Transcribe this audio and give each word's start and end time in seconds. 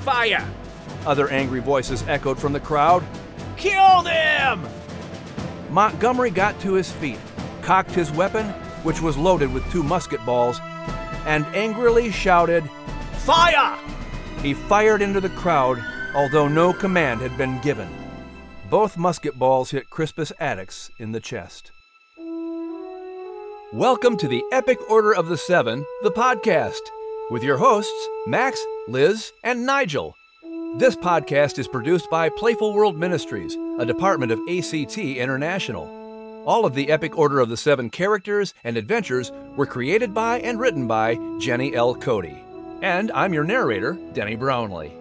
fire! 0.00 0.46
Other 1.06 1.28
angry 1.28 1.60
voices 1.60 2.02
echoed 2.08 2.38
from 2.38 2.52
the 2.52 2.60
crowd. 2.60 3.04
Kill 3.56 4.02
them! 4.02 4.66
Montgomery 5.70 6.30
got 6.30 6.58
to 6.60 6.74
his 6.74 6.90
feet, 6.90 7.18
cocked 7.62 7.92
his 7.92 8.10
weapon, 8.10 8.46
which 8.82 9.00
was 9.00 9.16
loaded 9.16 9.52
with 9.52 9.70
two 9.70 9.82
musket 9.82 10.24
balls, 10.26 10.58
and 11.26 11.44
angrily 11.54 12.10
shouted, 12.10 12.68
Fire! 13.18 13.78
He 14.42 14.54
fired 14.54 15.02
into 15.02 15.20
the 15.20 15.28
crowd, 15.30 15.78
although 16.14 16.48
no 16.48 16.72
command 16.72 17.20
had 17.20 17.36
been 17.36 17.60
given. 17.60 17.88
Both 18.70 18.96
musket 18.96 19.38
balls 19.38 19.70
hit 19.70 19.90
Crispus 19.90 20.32
Attucks 20.40 20.90
in 20.98 21.12
the 21.12 21.20
chest. 21.20 21.72
Welcome 23.72 24.16
to 24.16 24.26
the 24.26 24.42
Epic 24.50 24.78
Order 24.90 25.14
of 25.14 25.28
the 25.28 25.36
Seven, 25.36 25.84
the 26.02 26.10
podcast, 26.10 26.80
with 27.30 27.44
your 27.44 27.56
hosts, 27.56 28.08
Max, 28.26 28.60
Liz, 28.88 29.32
and 29.44 29.64
Nigel. 29.64 30.16
This 30.78 30.96
podcast 30.96 31.58
is 31.58 31.68
produced 31.68 32.10
by 32.10 32.28
Playful 32.28 32.74
World 32.74 32.98
Ministries, 32.98 33.56
a 33.78 33.86
department 33.86 34.32
of 34.32 34.40
ACT 34.48 34.98
International. 34.98 36.44
All 36.44 36.66
of 36.66 36.74
the 36.74 36.90
Epic 36.90 37.16
Order 37.16 37.38
of 37.38 37.48
the 37.48 37.56
Seven 37.56 37.88
characters 37.88 38.52
and 38.64 38.76
adventures 38.76 39.30
were 39.56 39.66
created 39.66 40.12
by 40.12 40.40
and 40.40 40.58
written 40.58 40.88
by 40.88 41.18
Jenny 41.38 41.74
L. 41.74 41.94
Cote. 41.94 42.34
And 42.82 43.12
I'm 43.12 43.32
your 43.32 43.44
narrator, 43.44 43.96
Denny 44.12 44.34
Brownlee. 44.34 44.92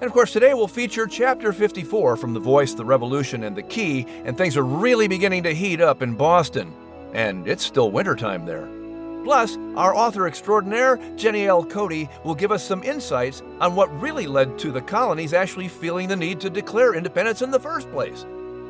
And 0.00 0.04
of 0.04 0.12
course, 0.12 0.32
today 0.32 0.54
we'll 0.54 0.68
feature 0.68 1.06
Chapter 1.06 1.52
54 1.52 2.16
from 2.16 2.34
The 2.34 2.40
Voice, 2.40 2.74
The 2.74 2.84
Revolution, 2.84 3.42
and 3.42 3.56
The 3.56 3.62
Key, 3.62 4.06
and 4.24 4.36
things 4.36 4.56
are 4.56 4.64
really 4.64 5.08
beginning 5.08 5.42
to 5.44 5.54
heat 5.54 5.80
up 5.80 6.02
in 6.02 6.14
Boston. 6.14 6.72
And 7.12 7.48
it's 7.48 7.64
still 7.64 7.90
wintertime 7.90 8.44
there. 8.44 8.68
Plus, 9.26 9.58
our 9.74 9.92
author 9.92 10.28
extraordinaire, 10.28 11.00
Jenny 11.16 11.48
L. 11.48 11.64
Cote, 11.64 12.08
will 12.22 12.36
give 12.36 12.52
us 12.52 12.62
some 12.62 12.84
insights 12.84 13.42
on 13.58 13.74
what 13.74 14.00
really 14.00 14.28
led 14.28 14.56
to 14.60 14.70
the 14.70 14.80
colonies 14.80 15.32
actually 15.32 15.66
feeling 15.66 16.06
the 16.06 16.14
need 16.14 16.38
to 16.38 16.48
declare 16.48 16.94
independence 16.94 17.42
in 17.42 17.50
the 17.50 17.58
first 17.58 17.90
place. 17.90 18.24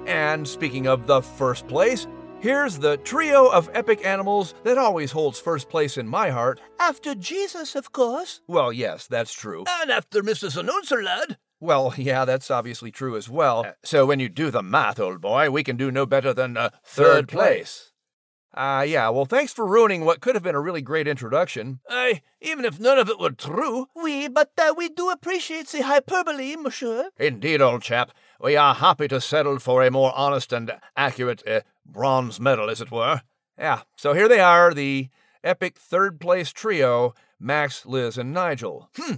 And 0.06 0.48
speaking 0.48 0.86
of 0.86 1.06
the 1.06 1.20
first 1.20 1.68
place, 1.68 2.06
here's 2.40 2.78
the 2.78 2.96
trio 2.96 3.48
of 3.48 3.68
epic 3.74 4.06
animals 4.06 4.54
that 4.64 4.78
always 4.78 5.12
holds 5.12 5.38
first 5.38 5.68
place 5.68 5.98
in 5.98 6.08
my 6.08 6.30
heart. 6.30 6.58
After 6.80 7.14
Jesus, 7.14 7.74
of 7.76 7.92
course. 7.92 8.40
Well, 8.46 8.72
yes, 8.72 9.06
that's 9.06 9.34
true. 9.34 9.64
And 9.82 9.90
after 9.90 10.22
Mrs. 10.22 10.56
Announcer, 10.56 11.02
lad. 11.02 11.36
Well, 11.60 11.92
yeah, 11.98 12.24
that's 12.24 12.50
obviously 12.50 12.90
true 12.90 13.18
as 13.18 13.28
well. 13.28 13.66
Uh, 13.66 13.72
so 13.84 14.06
when 14.06 14.20
you 14.20 14.30
do 14.30 14.50
the 14.50 14.62
math, 14.62 14.98
old 15.00 15.20
boy, 15.20 15.50
we 15.50 15.62
can 15.62 15.76
do 15.76 15.90
no 15.90 16.06
better 16.06 16.32
than 16.32 16.56
uh, 16.56 16.70
third 16.82 17.28
place. 17.28 17.92
Ah, 18.58 18.78
uh, 18.78 18.82
yeah, 18.82 19.10
well, 19.10 19.26
thanks 19.26 19.52
for 19.52 19.66
ruining 19.66 20.04
what 20.04 20.20
could 20.20 20.34
have 20.34 20.42
been 20.42 20.54
a 20.54 20.60
really 20.60 20.80
great 20.80 21.06
introduction. 21.06 21.80
Aye, 21.90 22.22
even 22.40 22.64
if 22.64 22.80
none 22.80 22.98
of 22.98 23.10
it 23.10 23.20
were 23.20 23.32
true. 23.32 23.88
Oui, 23.94 24.28
but 24.28 24.52
uh, 24.56 24.72
we 24.74 24.88
do 24.88 25.10
appreciate 25.10 25.68
the 25.68 25.82
hyperbole, 25.82 26.56
monsieur. 26.56 27.10
Indeed, 27.18 27.60
old 27.60 27.82
chap. 27.82 28.12
We 28.40 28.56
are 28.56 28.74
happy 28.74 29.08
to 29.08 29.20
settle 29.20 29.58
for 29.58 29.82
a 29.82 29.90
more 29.90 30.12
honest 30.16 30.54
and 30.54 30.72
accurate 30.96 31.46
uh, 31.46 31.60
bronze 31.84 32.40
medal, 32.40 32.70
as 32.70 32.80
it 32.80 32.90
were. 32.90 33.20
Yeah, 33.58 33.82
so 33.94 34.14
here 34.14 34.28
they 34.28 34.40
are, 34.40 34.72
the 34.72 35.10
epic 35.44 35.76
third 35.78 36.18
place 36.18 36.50
trio 36.50 37.14
Max, 37.38 37.84
Liz, 37.84 38.16
and 38.16 38.32
Nigel. 38.32 38.88
Hmm, 38.96 39.16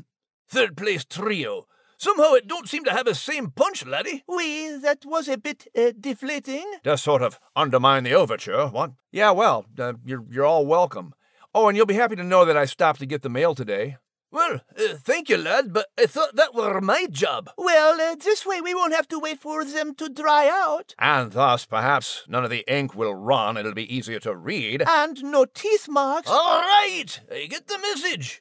third 0.48 0.76
place 0.76 1.04
trio. 1.04 1.66
Somehow 2.00 2.34
it 2.34 2.46
don't 2.46 2.68
seem 2.68 2.84
to 2.84 2.92
have 2.92 3.06
the 3.06 3.14
same 3.14 3.50
punch, 3.50 3.84
laddie. 3.84 4.22
Oui, 4.28 4.78
that 4.80 5.04
was 5.04 5.26
a 5.26 5.36
bit 5.36 5.66
uh, 5.76 5.90
deflating. 5.98 6.64
Does 6.84 7.02
sort 7.02 7.22
of 7.22 7.40
undermine 7.56 8.04
the 8.04 8.14
overture, 8.14 8.68
what? 8.68 8.92
Yeah, 9.10 9.32
well, 9.32 9.66
uh, 9.76 9.94
you're, 10.04 10.24
you're 10.30 10.44
all 10.46 10.64
welcome. 10.64 11.12
Oh, 11.52 11.66
and 11.66 11.76
you'll 11.76 11.86
be 11.86 11.94
happy 11.94 12.14
to 12.14 12.22
know 12.22 12.44
that 12.44 12.56
I 12.56 12.66
stopped 12.66 13.00
to 13.00 13.06
get 13.06 13.22
the 13.22 13.28
mail 13.28 13.52
today. 13.52 13.96
Well, 14.30 14.60
uh, 14.78 14.94
thank 14.96 15.28
you, 15.28 15.38
lad, 15.38 15.72
but 15.72 15.86
I 15.98 16.06
thought 16.06 16.36
that 16.36 16.54
were 16.54 16.80
my 16.80 17.06
job. 17.10 17.50
Well, 17.58 18.00
uh, 18.00 18.14
this 18.14 18.46
way 18.46 18.60
we 18.60 18.74
won't 18.76 18.94
have 18.94 19.08
to 19.08 19.18
wait 19.18 19.40
for 19.40 19.64
them 19.64 19.94
to 19.96 20.08
dry 20.08 20.48
out. 20.48 20.94
And 21.00 21.32
thus, 21.32 21.66
perhaps, 21.66 22.24
none 22.28 22.44
of 22.44 22.50
the 22.50 22.64
ink 22.72 22.94
will 22.94 23.14
run. 23.14 23.56
It'll 23.56 23.74
be 23.74 23.92
easier 23.92 24.20
to 24.20 24.36
read. 24.36 24.84
And 24.86 25.20
no 25.24 25.46
teeth 25.46 25.88
marks. 25.88 26.30
All 26.30 26.60
right, 26.60 27.20
I 27.32 27.46
get 27.46 27.66
the 27.66 27.78
message. 27.78 28.40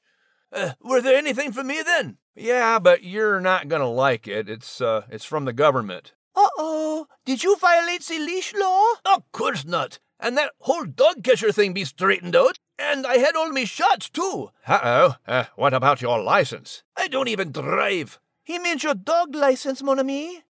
Uh, 0.54 0.74
were 0.84 1.02
there 1.02 1.18
anything 1.18 1.52
for 1.54 1.64
me 1.64 1.82
then? 1.82 2.18
Yeah, 2.38 2.78
but 2.78 3.04
you're 3.04 3.42
not 3.42 3.68
gonna 3.68 3.90
like 3.90 4.28
it. 4.28 4.48
It's 4.48 4.80
uh, 4.80 5.06
it's 5.10 5.26
from 5.26 5.46
the 5.46 5.54
government. 5.54 6.14
Uh 6.36 6.50
oh! 6.60 7.08
Did 7.26 7.44
you 7.44 7.58
violate 7.58 8.04
the 8.04 8.20
leash 8.20 8.54
law? 8.54 8.84
Of 9.06 9.24
course 9.32 9.66
not. 9.66 9.98
And 10.20 10.38
that 10.38 10.52
whole 10.60 10.86
dog 10.86 11.24
catcher 11.24 11.52
thing 11.52 11.74
be 11.74 11.84
straightened 11.84 12.36
out. 12.36 12.58
And 12.78 13.08
I 13.08 13.18
had 13.18 13.36
all 13.36 13.50
me 13.50 13.66
shots 13.66 14.10
too. 14.10 14.52
Uh-oh. 14.68 15.16
Uh, 15.28 15.46
what 15.56 15.74
about 15.74 16.02
your 16.02 16.22
license? 16.22 16.84
I 16.96 17.08
don't 17.08 17.28
even 17.28 17.52
drive. 17.52 18.20
He 18.44 18.60
means 18.60 18.84
your 18.84 18.94
dog 18.94 19.36
license, 19.36 19.82
mon 19.82 20.00
ami. 20.00 20.44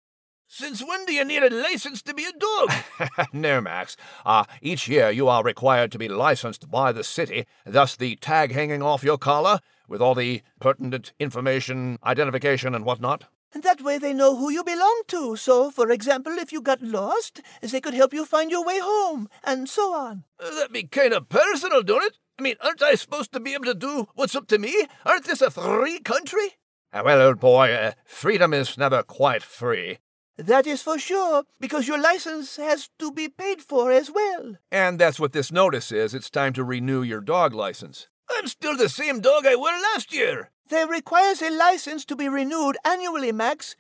Since 0.47 0.84
when 0.84 1.06
do 1.06 1.13
you 1.13 1.24
need 1.24 1.44
a 1.44 1.50
license 1.50 2.01
to 2.03 2.13
be 2.13 2.25
a 2.25 2.31
dog? 2.31 3.28
no, 3.34 3.62
Max. 3.62 3.97
Uh, 4.25 4.45
each 4.62 4.88
year 4.88 5.09
you 5.09 5.28
are 5.28 5.44
required 5.44 5.91
to 5.91 5.97
be 5.97 6.07
licensed 6.07 6.69
by 6.69 6.91
the 6.91 7.03
city, 7.03 7.45
thus 7.66 7.95
the 7.95 8.16
tag 8.18 8.51
hanging 8.51 8.84
off 8.84 9.03
your 9.03 9.18
collar 9.18 9.59
with 9.88 10.01
all 10.01 10.16
the 10.16 10.41
pertinent 10.59 11.13
information, 11.19 11.97
identification, 12.03 12.75
and 12.75 12.85
whatnot. 12.85 13.25
And 13.53 13.63
that 13.63 13.81
way 13.81 13.97
they 13.97 14.13
know 14.13 14.35
who 14.35 14.51
you 14.51 14.63
belong 14.63 15.03
to. 15.07 15.38
So, 15.38 15.72
for 15.72 15.90
example, 15.90 16.34
if 16.34 16.51
you 16.51 16.62
got 16.62 16.81
lost, 16.81 17.41
they 17.62 17.79
could 17.79 17.94
help 17.94 18.13
you 18.13 18.25
find 18.25 18.51
your 18.51 18.66
way 18.66 18.79
home, 18.81 19.29
and 19.44 19.69
so 19.69 19.94
on. 19.94 20.25
Uh, 20.40 20.53
that'd 20.53 20.74
be 20.74 20.84
kind 20.84 21.13
of 21.13 21.29
personal, 21.29 21.81
don't 21.81 22.03
it? 22.03 22.18
I 22.38 22.41
mean, 22.41 22.56
aren't 22.59 22.84
I 22.84 22.95
supposed 22.95 23.31
to 23.31 23.40
be 23.40 23.53
able 23.53 23.66
to 23.66 23.74
do 23.74 24.09
what's 24.16 24.35
up 24.35 24.47
to 24.47 24.57
me? 24.57 24.88
Aren't 25.06 25.24
this 25.24 25.41
a 25.41 25.50
free 25.50 26.00
country? 26.00 26.57
Uh, 26.91 27.03
well, 27.06 27.22
old 27.22 27.40
boy, 27.40 27.72
uh, 27.74 27.91
freedom 28.03 28.53
is 28.53 28.78
never 28.78 29.03
quite 29.03 29.44
free. 29.44 30.00
That 30.38 30.68
is 30.68 30.81
for 30.81 31.00
sure, 31.00 31.44
because 31.62 31.88
your 31.88 32.01
license 32.01 32.57
has 32.57 32.90
to 33.00 33.09
be 33.09 33.29
paid 33.29 33.62
for 33.62 33.90
as 33.90 34.12
well. 34.12 34.57
And 34.69 35.00
that's 35.00 35.18
what 35.18 35.31
this 35.31 35.50
notice 35.50 35.94
is. 35.94 36.13
It's 36.13 36.29
time 36.29 36.51
to 36.53 36.63
renew 36.63 37.03
your 37.03 37.22
dog 37.22 37.53
license. 37.53 38.09
I'm 38.30 38.47
still 38.47 38.75
the 38.75 38.90
same 38.90 39.19
dog 39.19 39.46
I 39.46 39.56
were 39.56 39.80
last 39.94 40.13
year. 40.13 40.52
There 40.69 40.88
requires 40.88 41.41
a 41.41 41.50
license 41.50 42.06
to 42.06 42.16
be 42.16 42.28
renewed 42.28 42.78
annually, 42.84 43.31
Max. 43.31 43.75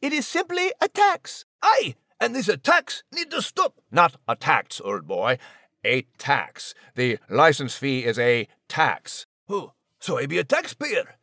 It 0.00 0.12
is 0.12 0.26
simply 0.26 0.72
a 0.80 0.88
tax. 0.88 1.44
Aye, 1.62 1.96
and 2.20 2.34
these 2.34 2.48
attacks 2.48 3.02
need 3.12 3.30
to 3.32 3.42
stop. 3.42 3.80
Not 3.90 4.16
a 4.28 4.36
tax, 4.36 4.80
old 4.80 5.06
boy. 5.06 5.38
A 5.84 6.02
tax. 6.18 6.74
The 6.94 7.18
license 7.28 7.74
fee 7.74 8.04
is 8.04 8.18
a 8.18 8.46
tax. 8.68 9.26
Oh, 9.48 9.72
so 9.98 10.18
I 10.18 10.26
be 10.26 10.38
a 10.38 10.44
taxpayer. 10.44 11.16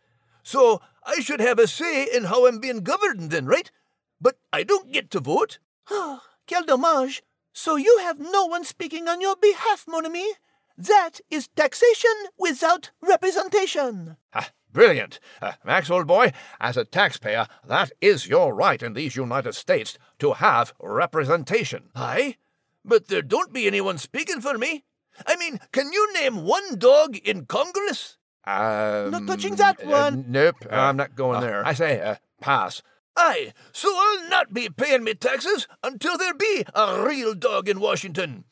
So 0.44 0.82
I 1.06 1.22
should 1.22 1.40
have 1.40 1.60
a 1.60 1.68
say 1.68 2.06
in 2.06 2.26
how 2.26 2.48
I'm 2.48 2.60
being 2.60 2.82
governed 2.82 3.32
then, 3.32 3.46
right? 3.46 3.72
But 4.20 4.38
I 4.52 4.64
don't 4.64 4.92
get 4.92 5.10
to 5.12 5.20
vote. 5.20 5.60
Ah, 5.92 6.24
quel 6.48 6.64
dommage. 6.64 7.22
So 7.54 7.76
you 7.76 8.00
have 8.02 8.20
no 8.20 8.46
one 8.48 8.64
speaking 8.64 9.08
on 9.08 9.22
your 9.22 9.36
behalf, 9.36 9.86
mon 9.88 10.06
ami? 10.06 10.34
That 10.78 11.22
is 11.30 11.48
taxation 11.56 12.12
without 12.38 12.92
representation. 13.02 14.18
Ah, 14.34 14.50
brilliant. 14.72 15.20
Uh, 15.42 15.54
Max, 15.64 15.90
old 15.90 16.06
boy, 16.06 16.34
as 16.60 16.76
a 16.76 16.84
taxpayer, 16.84 17.48
that 17.66 17.92
is 18.02 18.28
your 18.28 18.54
right 18.54 18.82
in 18.84 18.94
these 18.94 19.16
United 19.16 19.54
States 19.54 19.98
to 20.20 20.34
have 20.34 20.74
representation. 20.82 21.90
Aye, 21.96 22.36
but 22.84 23.08
there 23.08 23.22
don't 23.22 23.54
be 23.54 23.68
anyone 23.68 23.98
speaking 23.98 24.42
for 24.42 24.58
me. 24.58 24.84
I 25.26 25.38
mean, 25.38 25.60
can 25.72 25.94
you 25.94 26.14
name 26.14 26.44
one 26.44 26.78
dog 26.78 27.16
in 27.18 27.46
Congress? 27.46 28.18
Um, 28.46 29.12
not 29.12 29.28
touching 29.28 29.56
that 29.56 29.82
uh, 29.82 29.88
one. 29.88 30.26
nope, 30.28 30.58
uh, 30.70 30.76
I'm 30.76 30.98
not 30.98 31.16
going 31.16 31.40
there. 31.42 31.66
I 31.66 31.74
say, 31.74 32.02
uh, 32.02 32.16
pass. 32.42 32.84
Aye, 33.18 33.54
so 33.72 33.90
I'll 33.90 34.30
not 34.30 34.54
be 34.54 34.68
paying 34.70 35.06
me 35.06 35.14
taxes 35.14 35.68
until 35.82 36.18
there 36.18 36.34
be 36.34 36.66
a 36.76 37.02
real 37.02 37.34
dog 37.34 37.70
in 37.70 37.80
Washington. 37.80 38.44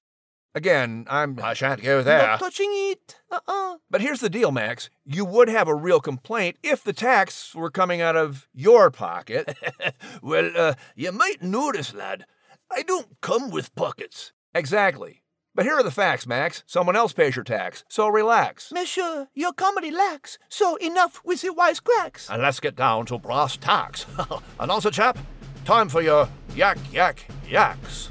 Again, 0.55 1.05
I'm 1.09 1.39
I 1.41 1.53
shan't 1.55 1.81
go 1.81 2.03
there. 2.03 2.27
Not 2.27 2.39
touching 2.39 2.69
it. 2.71 3.15
Uh-uh. 3.31 3.77
But 3.89 4.01
here's 4.01 4.19
the 4.19 4.29
deal, 4.29 4.51
Max. 4.51 4.89
You 5.03 5.25
would 5.25 5.49
have 5.49 5.67
a 5.67 5.73
real 5.73 5.99
complaint 5.99 6.57
if 6.61 6.83
the 6.83 6.93
tax 6.93 7.55
were 7.55 7.71
coming 7.71 8.01
out 8.01 8.15
of 8.15 8.47
your 8.53 8.91
pocket. 8.91 9.57
well, 10.21 10.51
uh, 10.55 10.73
you 10.95 11.11
might 11.11 11.41
notice, 11.41 11.93
lad. 11.93 12.25
I 12.71 12.83
don't 12.83 13.19
come 13.21 13.49
with 13.49 13.73
pockets. 13.75 14.31
Exactly. 14.53 15.23
But 15.55 15.65
here 15.65 15.75
are 15.75 15.83
the 15.83 15.91
facts, 15.91 16.25
Max. 16.25 16.63
Someone 16.65 16.95
else 16.95 17.13
pays 17.13 17.35
your 17.35 17.43
tax, 17.43 17.83
so 17.87 18.07
relax. 18.07 18.71
Monsieur, 18.71 19.27
your 19.35 19.53
comedy 19.53 19.91
lacks, 19.91 20.39
so 20.49 20.77
enough 20.77 21.21
with 21.23 21.41
the 21.41 21.49
wisecracks. 21.49 22.29
And 22.29 22.41
let's 22.41 22.59
get 22.59 22.75
down 22.75 23.05
to 23.07 23.19
brass 23.19 23.57
tacks. 23.57 24.07
Announcer 24.59 24.89
chap, 24.89 25.17
time 25.65 25.89
for 25.89 26.01
your 26.01 26.27
yak 26.55 26.77
yak 26.91 27.27
yaks. 27.47 28.09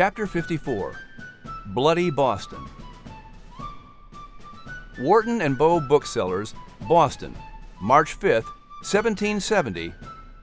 Chapter 0.00 0.26
54 0.26 0.96
Bloody 1.74 2.08
Boston. 2.08 2.66
Wharton 4.98 5.42
and 5.42 5.58
Bow 5.58 5.78
Booksellers, 5.78 6.54
Boston, 6.88 7.36
March 7.82 8.14
5, 8.14 8.44
1770, 8.80 9.92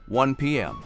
1 0.06 0.34
p.m. 0.36 0.84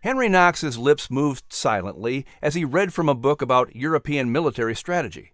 Henry 0.00 0.28
Knox's 0.28 0.76
lips 0.76 1.10
moved 1.10 1.44
silently 1.48 2.26
as 2.42 2.52
he 2.52 2.62
read 2.62 2.92
from 2.92 3.08
a 3.08 3.14
book 3.14 3.40
about 3.40 3.74
European 3.74 4.30
military 4.30 4.74
strategy. 4.74 5.32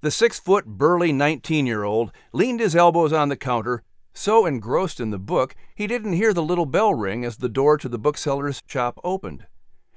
The 0.00 0.10
six 0.10 0.40
foot, 0.40 0.66
burly 0.66 1.12
19 1.12 1.64
year 1.64 1.84
old 1.84 2.10
leaned 2.32 2.58
his 2.58 2.74
elbows 2.74 3.12
on 3.12 3.28
the 3.28 3.36
counter, 3.36 3.84
so 4.12 4.46
engrossed 4.46 4.98
in 4.98 5.10
the 5.10 5.18
book 5.20 5.54
he 5.76 5.86
didn't 5.86 6.14
hear 6.14 6.34
the 6.34 6.42
little 6.42 6.66
bell 6.66 6.92
ring 6.92 7.24
as 7.24 7.36
the 7.36 7.48
door 7.48 7.78
to 7.78 7.88
the 7.88 8.00
bookseller's 8.00 8.60
shop 8.66 8.98
opened. 9.04 9.46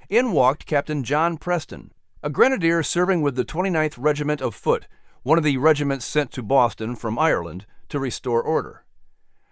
In 0.08 0.32
walked 0.32 0.64
Captain 0.64 1.04
John 1.04 1.36
Preston, 1.36 1.92
a 2.22 2.30
grenadier 2.30 2.82
serving 2.82 3.20
with 3.20 3.36
the 3.36 3.44
29th 3.44 3.96
Regiment 3.98 4.40
of 4.40 4.54
Foot, 4.54 4.88
one 5.22 5.36
of 5.36 5.44
the 5.44 5.58
regiments 5.58 6.06
sent 6.06 6.32
to 6.32 6.42
Boston 6.42 6.96
from 6.96 7.18
Ireland 7.18 7.66
to 7.90 7.98
restore 7.98 8.42
order. 8.42 8.86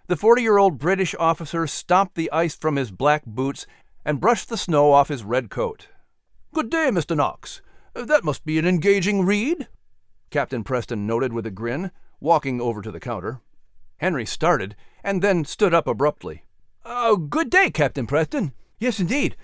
The 0.07 0.15
40 0.15 0.41
year 0.41 0.57
old 0.57 0.79
British 0.79 1.13
officer 1.19 1.67
stomped 1.67 2.15
the 2.15 2.31
ice 2.31 2.55
from 2.55 2.75
his 2.75 2.89
black 2.89 3.23
boots 3.23 3.67
and 4.03 4.19
brushed 4.19 4.49
the 4.49 4.57
snow 4.57 4.93
off 4.93 5.09
his 5.09 5.23
red 5.23 5.51
coat. 5.51 5.89
Good 6.55 6.71
day, 6.71 6.89
Mr. 6.89 7.15
Knox. 7.15 7.61
That 7.93 8.23
must 8.23 8.43
be 8.43 8.57
an 8.57 8.65
engaging 8.65 9.27
read, 9.27 9.67
Captain 10.31 10.63
Preston 10.63 11.05
noted 11.05 11.33
with 11.33 11.45
a 11.45 11.51
grin, 11.51 11.91
walking 12.19 12.59
over 12.59 12.81
to 12.81 12.89
the 12.91 12.99
counter. 12.99 13.41
Henry 13.97 14.25
started, 14.25 14.75
and 15.03 15.21
then 15.21 15.45
stood 15.45 15.75
up 15.75 15.85
abruptly. 15.85 16.45
Oh, 16.83 17.15
good 17.15 17.51
day, 17.51 17.69
Captain 17.69 18.07
Preston. 18.07 18.53
Yes, 18.79 18.99
indeed. 18.99 19.35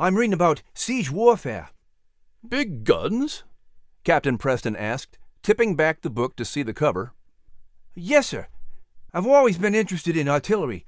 I'm 0.00 0.16
reading 0.16 0.32
about 0.32 0.62
siege 0.72 1.10
warfare. 1.10 1.68
Big 2.48 2.84
guns? 2.84 3.44
Captain 4.02 4.38
Preston 4.38 4.74
asked, 4.74 5.18
tipping 5.42 5.76
back 5.76 6.00
the 6.00 6.08
book 6.08 6.36
to 6.36 6.44
see 6.46 6.62
the 6.62 6.72
cover. 6.72 7.12
Yes, 7.94 8.28
sir. 8.28 8.46
I've 9.12 9.26
always 9.26 9.58
been 9.58 9.74
interested 9.74 10.16
in 10.16 10.26
artillery. 10.26 10.86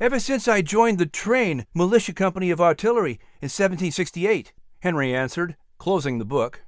Ever 0.00 0.18
since 0.18 0.48
I 0.48 0.62
joined 0.62 0.98
the 0.98 1.06
Train 1.06 1.66
Militia 1.72 2.12
Company 2.12 2.50
of 2.50 2.60
Artillery 2.60 3.20
in 3.40 3.46
1768, 3.46 4.52
Henry 4.80 5.14
answered, 5.14 5.54
closing 5.78 6.18
the 6.18 6.24
book. 6.24 6.62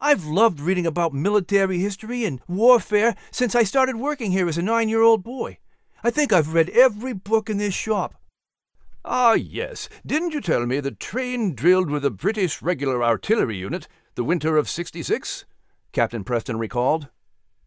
I've 0.00 0.24
loved 0.24 0.60
reading 0.60 0.86
about 0.86 1.12
military 1.12 1.78
history 1.78 2.24
and 2.24 2.40
warfare 2.48 3.14
since 3.30 3.54
I 3.54 3.64
started 3.64 3.96
working 3.96 4.32
here 4.32 4.48
as 4.48 4.56
a 4.56 4.62
nine 4.62 4.88
year 4.88 5.02
old 5.02 5.24
boy. 5.24 5.58
I 6.02 6.08
think 6.08 6.32
I've 6.32 6.54
read 6.54 6.70
every 6.70 7.12
book 7.12 7.50
in 7.50 7.58
this 7.58 7.74
shop. 7.74 8.14
Ah, 9.04 9.34
yes. 9.34 9.88
Didn't 10.04 10.34
you 10.34 10.40
tell 10.40 10.66
me 10.66 10.80
the 10.80 10.90
train 10.90 11.54
drilled 11.54 11.90
with 11.90 12.04
a 12.04 12.10
British 12.10 12.60
regular 12.60 13.02
artillery 13.02 13.56
unit 13.56 13.88
the 14.14 14.24
winter 14.24 14.56
of 14.56 14.68
66? 14.68 15.44
Captain 15.92 16.24
Preston 16.24 16.58
recalled. 16.58 17.08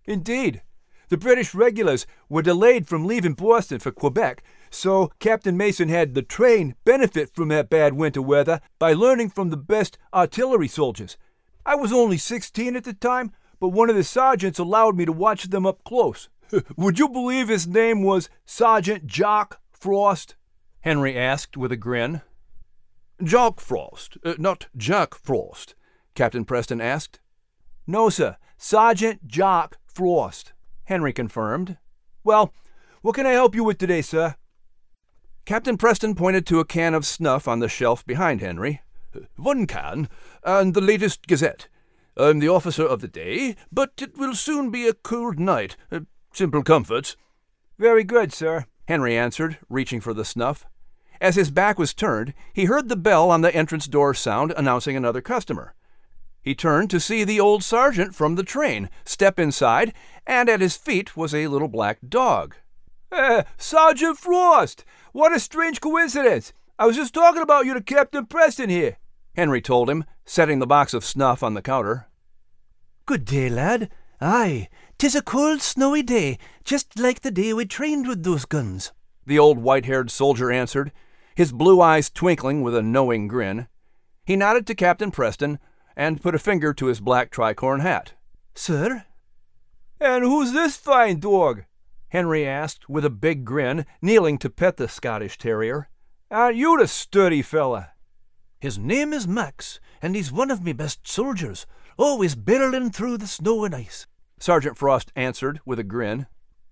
Indeed. 0.06 0.62
The 1.10 1.18
British 1.18 1.54
regulars 1.54 2.06
were 2.30 2.42
delayed 2.42 2.88
from 2.88 3.06
leaving 3.06 3.34
Boston 3.34 3.80
for 3.80 3.92
Quebec, 3.92 4.44
so 4.70 5.12
Captain 5.20 5.58
Mason 5.58 5.90
had 5.90 6.14
the 6.14 6.22
train 6.22 6.76
benefit 6.86 7.34
from 7.34 7.50
that 7.50 7.70
bad 7.70 7.94
winter 7.94 8.22
weather 8.22 8.62
by 8.80 8.94
learning 8.94 9.30
from 9.30 9.50
the 9.50 9.58
best 9.58 9.98
artillery 10.14 10.70
soldiers. 10.70 11.18
I 11.66 11.76
was 11.76 11.92
only 11.92 12.18
16 12.18 12.76
at 12.76 12.86
the 12.86 12.94
time, 12.94 13.34
but 13.60 13.70
one 13.70 13.90
of 13.90 13.96
the 13.96 14.04
sergeants 14.04 14.58
allowed 14.58 14.96
me 14.96 15.06
to 15.06 15.12
watch 15.12 15.50
them 15.50 15.66
up 15.66 15.84
close. 15.84 16.30
Would 16.78 16.98
you 16.98 17.10
believe 17.10 17.50
his 17.50 17.68
name 17.68 18.04
was 18.04 18.30
Sergeant 18.46 19.06
Jock 19.06 19.60
Frost? 19.72 20.36
Henry 20.82 21.18
asked 21.18 21.56
with 21.56 21.72
a 21.72 21.78
grin. 21.78 22.22
Jock 23.24 23.60
Frost, 23.60 24.18
uh, 24.26 24.34
not 24.40 24.68
Jack 24.76 25.14
Frost, 25.14 25.76
Captain 26.16 26.44
Preston 26.44 26.82
asked. 26.82 27.20
No, 27.86 28.10
sir. 28.10 28.38
Sergeant 28.58 29.28
Jock 29.28 29.78
Frost, 29.86 30.54
Henry 30.86 31.14
confirmed. 31.14 31.78
Well, 32.24 32.54
what 33.02 33.16
can 33.16 33.26
I 33.26 33.32
help 33.32 33.56
you 33.56 33.64
with 33.64 33.78
today, 33.78 34.02
sir? 34.02 34.36
Captain 35.46 35.78
Preston 35.78 36.16
pointed 36.16 36.46
to 36.48 36.60
a 36.60 36.66
can 36.66 36.94
of 36.94 37.06
snuff 37.06 37.48
on 37.48 37.60
the 37.60 37.70
shelf 37.70 38.06
behind 38.06 38.42
Henry. 38.42 38.82
One 39.36 39.68
can, 39.68 40.10
and 40.44 40.74
the 40.74 40.82
latest 40.82 41.28
Gazette. 41.28 41.68
I'm 42.16 42.40
the 42.40 42.50
officer 42.50 42.86
of 42.86 43.02
the 43.02 43.08
day, 43.08 43.56
but 43.72 43.94
it 44.02 44.18
will 44.18 44.36
soon 44.36 44.70
be 44.70 44.88
a 44.88 44.94
cold 44.94 45.40
night. 45.40 45.76
Uh, 45.92 46.02
simple 46.34 46.64
comforts. 46.64 47.16
Very 47.78 48.04
good, 48.04 48.32
sir, 48.32 48.66
Henry 48.88 49.18
answered, 49.18 49.58
reaching 49.70 50.02
for 50.02 50.14
the 50.14 50.26
snuff. 50.26 50.66
As 51.20 51.36
his 51.36 51.52
back 51.52 51.78
was 51.78 51.94
turned, 51.94 52.34
he 52.52 52.66
heard 52.66 52.90
the 52.90 52.96
bell 52.96 53.30
on 53.30 53.42
the 53.42 53.56
entrance 53.56 53.86
door 53.86 54.14
sound 54.14 54.54
announcing 54.58 54.96
another 54.96 55.22
customer. 55.22 55.76
He 56.42 56.56
turned 56.56 56.90
to 56.90 57.00
see 57.00 57.24
the 57.24 57.40
old 57.40 57.64
sergeant 57.64 58.16
from 58.16 58.36
the 58.36 58.44
train 58.44 58.90
step 59.06 59.38
inside, 59.40 59.94
and 60.26 60.50
at 60.50 60.62
his 60.62 60.76
feet 60.76 61.16
was 61.16 61.36
a 61.36 61.48
little 61.48 61.68
black 61.68 62.00
dog. 62.08 62.56
Uh, 63.12 63.44
Sergeant 63.58 64.18
Frost! 64.18 64.84
What 65.12 65.34
a 65.34 65.40
strange 65.40 65.80
coincidence! 65.80 66.54
I 66.80 66.88
was 66.88 66.96
just 66.96 67.14
talking 67.14 67.44
about 67.44 67.68
you 67.68 67.76
to 67.76 67.82
Captain 67.82 68.26
Preston 68.26 68.72
here. 68.72 68.98
Henry 69.36 69.62
told 69.62 69.90
him, 69.90 70.04
setting 70.26 70.58
the 70.58 70.66
box 70.66 70.96
of 70.96 71.06
snuff 71.06 71.44
on 71.44 71.54
the 71.54 71.62
counter. 71.62 72.08
Good 73.06 73.26
day, 73.26 73.50
lad. 73.50 73.90
Aye, 74.20 74.70
'tis 75.02 75.16
a 75.16 75.22
cold, 75.24 75.64
snowy 75.64 76.04
day, 76.04 76.38
just 76.64 77.00
like 77.00 77.22
the 77.22 77.32
day 77.32 77.52
we 77.56 77.66
trained 77.66 78.08
with 78.08 78.22
those 78.22 78.46
guns. 78.46 78.92
The 79.26 79.40
old 79.40 79.58
white 79.58 79.88
haired 79.88 80.12
soldier 80.12 80.52
answered, 80.52 80.92
his 81.34 81.52
blue 81.52 81.82
eyes 81.82 82.12
twinkling 82.12 82.62
with 82.62 82.76
a 82.76 82.84
knowing 82.84 83.28
grin. 83.28 83.68
He 84.26 84.36
nodded 84.36 84.68
to 84.68 84.76
Captain 84.76 85.10
Preston 85.10 85.58
and 85.96 86.22
put 86.22 86.36
a 86.36 86.38
finger 86.38 86.72
to 86.76 86.86
his 86.86 87.02
black 87.02 87.32
tricorn 87.32 87.82
hat. 87.82 88.14
Sir? 88.54 89.06
And 90.00 90.24
who's 90.24 90.52
this 90.52 90.78
fine 90.78 91.20
dog? 91.20 91.64
Henry 92.10 92.48
asked 92.48 92.88
with 92.88 93.04
a 93.04 93.10
big 93.10 93.44
grin, 93.44 93.88
kneeling 94.04 94.38
to 94.38 94.52
pet 94.52 94.78
the 94.78 94.88
Scottish 94.88 95.40
terrier. 95.40 95.90
Aren't 96.30 96.58
you 96.58 96.78
the 96.78 96.88
sturdy 96.88 97.42
fella? 97.42 97.94
His 98.60 98.78
name 98.78 99.14
is 99.14 99.28
Max, 99.28 99.80
and 100.00 100.16
he's 100.16 100.32
one 100.32 100.52
of 100.52 100.62
me 100.62 100.74
best 100.74 101.08
soldiers, 101.08 101.66
always 101.98 102.36
barreling 102.36 102.94
through 102.94 103.18
the 103.18 103.26
snow 103.26 103.66
and 103.66 103.74
ice. 103.74 104.06
Sergeant 104.42 104.76
Frost 104.76 105.12
answered 105.16 105.60
with 105.68 105.78
a 105.78 105.84
grin. 105.84 106.26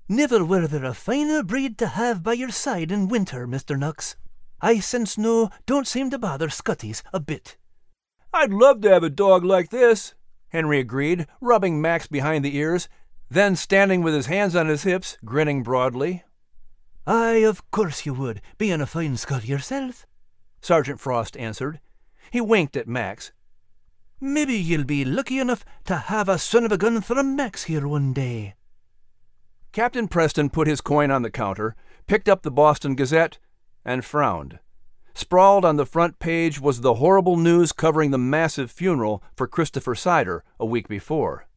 Never 0.07 0.43
were 0.43 0.65
there 0.65 0.85
a 0.85 0.95
finer 0.95 1.43
breed 1.43 1.77
to 1.77 1.85
have 1.85 2.23
by 2.23 2.33
your 2.33 2.49
side 2.49 2.91
in 2.91 3.07
winter, 3.07 3.45
Mr. 3.47 3.77
Knox. 3.77 4.15
Ice 4.59 4.95
and 4.95 5.07
snow 5.07 5.51
don't 5.67 5.85
seem 5.85 6.09
to 6.09 6.17
bother 6.17 6.49
Scotties 6.49 7.03
a 7.13 7.19
bit. 7.19 7.57
I'd 8.33 8.49
love 8.49 8.81
to 8.81 8.89
have 8.89 9.03
a 9.03 9.09
dog 9.11 9.45
like 9.45 9.69
this, 9.69 10.15
Henry 10.47 10.79
agreed, 10.79 11.27
rubbing 11.39 11.79
Max 11.79 12.07
behind 12.07 12.43
the 12.43 12.57
ears, 12.57 12.89
then 13.29 13.55
standing 13.55 14.01
with 14.01 14.15
his 14.15 14.25
hands 14.25 14.55
on 14.55 14.67
his 14.67 14.81
hips, 14.81 15.19
grinning 15.23 15.61
broadly. 15.61 16.23
Aye, 17.05 17.43
of 17.45 17.69
course 17.69 18.03
you 18.03 18.15
would, 18.15 18.41
being 18.57 18.81
a 18.81 18.87
fine 18.87 19.15
Scot 19.15 19.47
yourself. 19.47 20.07
Sergeant 20.59 20.99
Frost 20.99 21.37
answered. 21.37 21.79
He 22.31 22.41
winked 22.41 22.75
at 22.75 22.87
Max. 22.87 23.31
Maybe 24.21 24.55
you'll 24.55 24.83
be 24.83 25.05
lucky 25.05 25.39
enough 25.39 25.63
to 25.85 25.95
have 25.95 26.27
a 26.27 26.37
son 26.37 26.65
of 26.65 26.71
a 26.71 26.77
gun 26.77 27.01
from 27.01 27.35
Max 27.35 27.63
here 27.63 27.87
one 27.87 28.11
day. 28.11 28.55
Captain 29.71 30.07
Preston 30.07 30.49
put 30.49 30.67
his 30.67 30.81
coin 30.81 31.09
on 31.09 31.21
the 31.21 31.31
counter, 31.31 31.75
picked 32.05 32.27
up 32.27 32.41
the 32.41 32.51
Boston 32.51 32.95
Gazette, 32.95 33.37
and 33.85 34.03
frowned. 34.03 34.59
Sprawled 35.13 35.63
on 35.63 35.77
the 35.77 35.85
front 35.85 36.19
page 36.19 36.59
was 36.59 36.81
the 36.81 36.95
horrible 36.95 37.37
news 37.37 37.71
covering 37.71 38.11
the 38.11 38.17
massive 38.17 38.71
funeral 38.71 39.23
for 39.35 39.47
Christopher 39.47 39.95
Seider 39.95 40.41
a 40.59 40.65
week 40.65 40.87
before. 40.87 41.47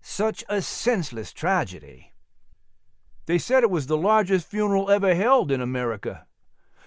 Such 0.00 0.42
a 0.48 0.62
senseless 0.62 1.32
tragedy. 1.32 2.12
They 3.26 3.38
said 3.38 3.62
it 3.62 3.70
was 3.70 3.86
the 3.86 3.96
largest 3.96 4.46
funeral 4.46 4.90
ever 4.90 5.14
held 5.14 5.52
in 5.52 5.60
America. 5.60 6.26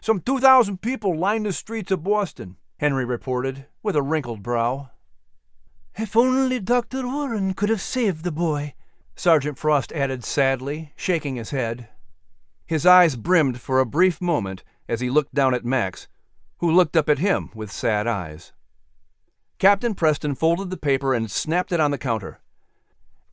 Some 0.01 0.19
2,000 0.19 0.81
people 0.81 1.17
lined 1.17 1.45
the 1.45 1.53
streets 1.53 1.91
of 1.91 2.03
Boston, 2.03 2.57
Henry 2.77 3.05
reported, 3.05 3.67
with 3.81 3.95
a 3.95 4.01
wrinkled 4.01 4.43
brow. 4.43 4.89
If 5.95 6.17
only 6.17 6.59
Dr. 6.59 7.07
Warren 7.07 7.53
could 7.53 7.69
have 7.69 7.81
saved 7.81 8.23
the 8.23 8.31
boy, 8.31 8.73
Sergeant 9.15 9.59
Frost 9.59 9.91
added 9.91 10.23
sadly, 10.23 10.91
shaking 10.95 11.35
his 11.35 11.51
head. 11.51 11.88
His 12.65 12.85
eyes 12.85 13.15
brimmed 13.15 13.62
for 13.62 13.79
a 13.79 13.85
brief 13.85 14.19
moment 14.19 14.63
as 14.89 15.01
he 15.01 15.12
looked 15.12 15.35
down 15.35 15.53
at 15.53 15.63
Max, 15.63 16.07
who 16.57 16.71
looked 16.71 16.97
up 16.97 17.09
at 17.09 17.19
him 17.19 17.51
with 17.53 17.71
sad 17.71 18.07
eyes. 18.07 18.53
Captain 19.59 19.93
Preston 19.93 20.33
folded 20.33 20.71
the 20.71 20.77
paper 20.77 21.13
and 21.13 21.29
snapped 21.29 21.71
it 21.71 21.79
on 21.79 21.91
the 21.91 21.97
counter. 22.00 22.41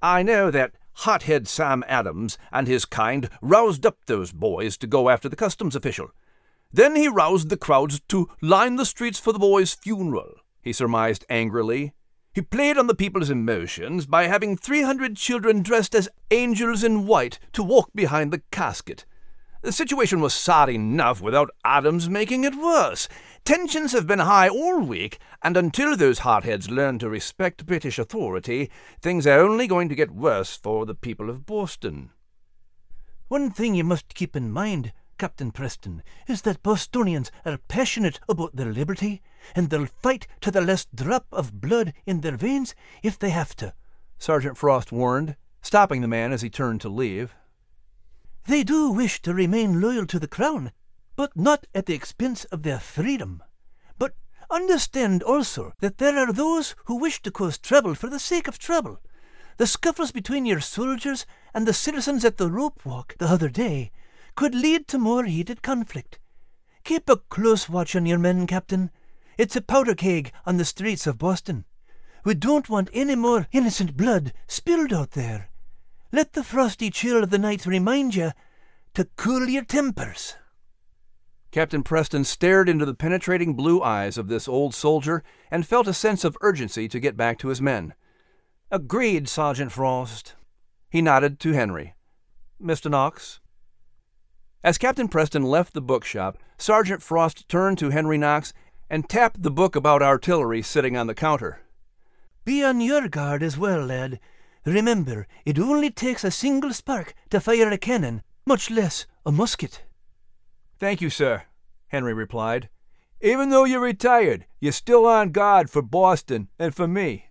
I 0.03 0.23
know 0.23 0.51
that 0.51 0.75
hothead 0.93 1.49
Sam 1.49 1.83
Adams 1.89 2.37
and 2.53 2.69
his 2.69 2.85
kind 2.85 3.31
roused 3.41 3.87
up 3.87 4.05
those 4.05 4.33
boys 4.33 4.77
to 4.79 4.87
go 4.87 5.09
after 5.09 5.31
the 5.31 5.37
customs 5.37 5.75
official. 5.75 6.11
Then 6.71 6.95
he 6.95 7.09
roused 7.09 7.49
the 7.49 7.57
crowds 7.57 8.01
to 8.09 8.29
line 8.43 8.77
the 8.77 8.85
streets 8.85 9.19
for 9.19 9.33
the 9.33 9.39
boy's 9.39 9.73
funeral, 9.73 10.35
he 10.61 10.75
surmised 10.75 11.25
angrily. 11.31 11.95
He 12.33 12.43
played 12.43 12.79
on 12.79 12.87
the 12.87 12.95
people's 12.95 13.29
emotions 13.29 14.07
by 14.07 14.29
having 14.29 14.57
300 14.57 15.17
children 15.17 15.63
dressed 15.63 15.97
as 15.97 16.09
angels 16.31 16.85
in 16.85 17.07
white 17.07 17.41
to 17.55 17.63
walk 17.63 17.91
behind 17.93 18.33
the 18.33 18.43
casket. 18.53 19.05
The 19.63 19.73
situation 19.73 20.21
was 20.21 20.33
sad 20.33 20.69
enough 20.71 21.21
without 21.21 21.51
Adams 21.65 22.09
making 22.09 22.45
it 22.45 22.55
worse. 22.55 23.09
Tensions 23.45 23.93
have 23.93 24.07
been 24.07 24.21
high 24.21 24.49
all 24.49 24.81
week, 24.81 25.19
and 25.43 25.57
until 25.57 25.97
those 25.97 26.21
hardheads 26.21 26.71
learn 26.71 26.99
to 27.01 27.11
respect 27.11 27.67
British 27.67 27.99
authority, 27.99 28.71
things 29.03 29.27
are 29.27 29.41
only 29.41 29.67
going 29.67 29.89
to 29.89 29.95
get 29.97 30.13
worse 30.13 30.57
for 30.57 30.87
the 30.87 30.95
people 30.95 31.29
of 31.29 31.45
Boston. 31.45 32.11
One 33.29 33.51
thing 33.51 33.75
you 33.75 33.85
must 33.85 34.15
keep 34.15 34.35
in 34.35 34.51
mind, 34.51 34.93
Captain 35.21 35.51
Preston, 35.51 36.03
is 36.27 36.41
that 36.41 36.63
Bostonians 36.63 37.31
are 37.45 37.59
passionate 37.69 38.21
about 38.27 38.57
their 38.57 38.73
liberty, 38.73 39.21
and 39.55 39.69
they'll 39.69 39.85
fight 39.85 40.27
to 40.41 40.51
the 40.51 40.63
last 40.63 40.97
drop 40.97 41.27
of 41.31 41.61
blood 41.61 41.93
in 42.07 42.23
their 42.23 42.39
veins 42.39 42.75
if 43.03 43.19
they 43.19 43.29
have 43.29 43.55
to. 43.57 43.75
Sergeant 44.19 44.57
Frost 44.57 44.93
warned, 44.93 45.37
stopping 45.61 46.01
the 46.01 46.09
man 46.09 46.33
as 46.33 46.41
he 46.41 46.49
turned 46.49 46.81
to 46.81 46.89
leave. 46.89 47.35
They 48.47 48.63
do 48.63 48.91
wish 48.91 49.21
to 49.21 49.35
remain 49.35 49.83
loyal 49.83 50.07
to 50.07 50.19
the 50.19 50.27
crown, 50.27 50.73
but 51.17 51.37
not 51.37 51.67
at 51.75 51.85
the 51.85 51.93
expense 51.93 52.47
of 52.47 52.63
their 52.63 52.81
freedom. 52.81 53.43
But 53.99 54.15
understand 54.51 55.23
also 55.23 55.75
that 55.81 55.99
there 55.99 56.17
are 56.17 56.33
those 56.33 56.75
who 56.87 56.97
wish 56.97 57.21
to 57.25 57.31
cause 57.31 57.59
trouble 57.59 57.95
for 57.95 58.09
the 58.09 58.19
sake 58.19 58.49
of 58.49 58.59
trouble. 58.59 59.01
The 59.59 59.67
scuffles 59.67 60.13
between 60.13 60.47
your 60.47 60.61
soldiers 60.61 61.27
and 61.53 61.67
the 61.67 61.75
citizens 61.75 62.25
at 62.25 62.39
the 62.39 62.51
rope 62.51 62.87
walk 62.87 63.17
the 63.19 63.29
other 63.29 63.51
day 63.51 63.93
could 64.35 64.55
lead 64.55 64.89
to 64.89 64.99
more 64.99 65.25
heated 65.25 65.63
conflict. 65.63 66.19
Keep 66.85 67.09
a 67.09 67.17
close 67.17 67.69
watch 67.69 67.95
on 67.95 68.07
your 68.07 68.19
men, 68.19 68.47
Captain. 68.47 68.91
It's 69.39 69.57
a 69.57 69.61
powder 69.61 69.95
keg 69.95 70.33
on 70.47 70.57
the 70.57 70.65
streets 70.65 71.07
of 71.07 71.19
Boston. 71.19 71.65
We 72.25 72.35
don't 72.35 72.69
want 72.69 72.91
any 72.93 73.15
more 73.15 73.49
innocent 73.53 73.97
blood 73.97 74.33
spilled 74.47 74.93
out 74.93 75.13
there. 75.13 75.51
Let 76.13 76.33
the 76.33 76.45
frosty 76.45 76.91
chill 76.91 77.23
of 77.23 77.31
the 77.31 77.39
night 77.39 77.67
remind 77.67 78.15
you 78.15 78.33
to 78.95 79.09
cool 79.17 79.49
your 79.49 79.65
tempers. 79.65 80.37
Captain 81.51 81.83
Preston 81.83 82.25
stared 82.25 82.69
into 82.69 82.85
the 82.85 82.95
penetrating 82.95 83.55
blue 83.55 83.83
eyes 83.83 84.17
of 84.17 84.29
this 84.29 84.47
old 84.47 84.75
soldier 84.75 85.25
and 85.51 85.67
felt 85.67 85.89
a 85.89 85.95
sense 85.95 86.25
of 86.25 86.37
urgency 86.43 86.89
to 86.89 87.01
get 87.01 87.17
back 87.17 87.39
to 87.39 87.49
his 87.49 87.61
men. 87.61 87.95
Agreed, 88.71 89.29
Sergeant 89.29 89.73
Frost. 89.73 90.35
He 90.91 91.03
nodded 91.03 91.41
to 91.41 91.53
Henry. 91.53 91.95
Mr. 92.63 92.91
Knox? 92.91 93.41
As 94.63 94.77
Captain 94.77 95.09
Preston 95.09 95.43
left 95.43 95.73
the 95.73 95.81
bookshop, 95.81 96.37
Sergeant 96.59 97.03
Frost 97.03 97.49
turned 97.49 97.79
to 97.79 97.89
Henry 97.89 98.19
Knox 98.19 98.53
and 98.91 99.09
tapped 99.09 99.43
the 99.43 99.51
book 99.51 99.75
about 99.75 100.03
artillery 100.03 100.61
sitting 100.61 100.99
on 100.99 101.07
the 101.07 101.15
counter. 101.15 101.63
Be 102.45 102.63
on 102.63 102.83
your 102.83 103.09
guard 103.09 103.43
as 103.43 103.57
well, 103.57 103.87
lad. 103.87 104.21
Remember, 104.67 105.27
it 105.47 105.59
only 105.59 105.91
takes 105.91 106.25
a 106.25 106.31
single 106.31 106.75
spark 106.75 107.15
to 107.31 107.41
fire 107.41 107.71
a 107.71 107.79
cannon, 107.79 108.23
much 108.45 108.71
less 108.71 109.07
a 109.25 109.33
musket. 109.33 109.83
Thank 110.79 111.01
you, 111.01 111.09
sir, 111.09 111.45
Henry 111.89 112.13
replied. 112.13 112.69
Even 113.23 113.49
though 113.49 113.65
you're 113.65 113.81
retired, 113.81 114.45
you're 114.61 114.73
still 114.73 115.07
on 115.07 115.31
guard 115.31 115.71
for 115.71 115.81
Boston 115.81 116.49
and 116.59 116.75
for 116.75 116.87
me. 116.87 117.31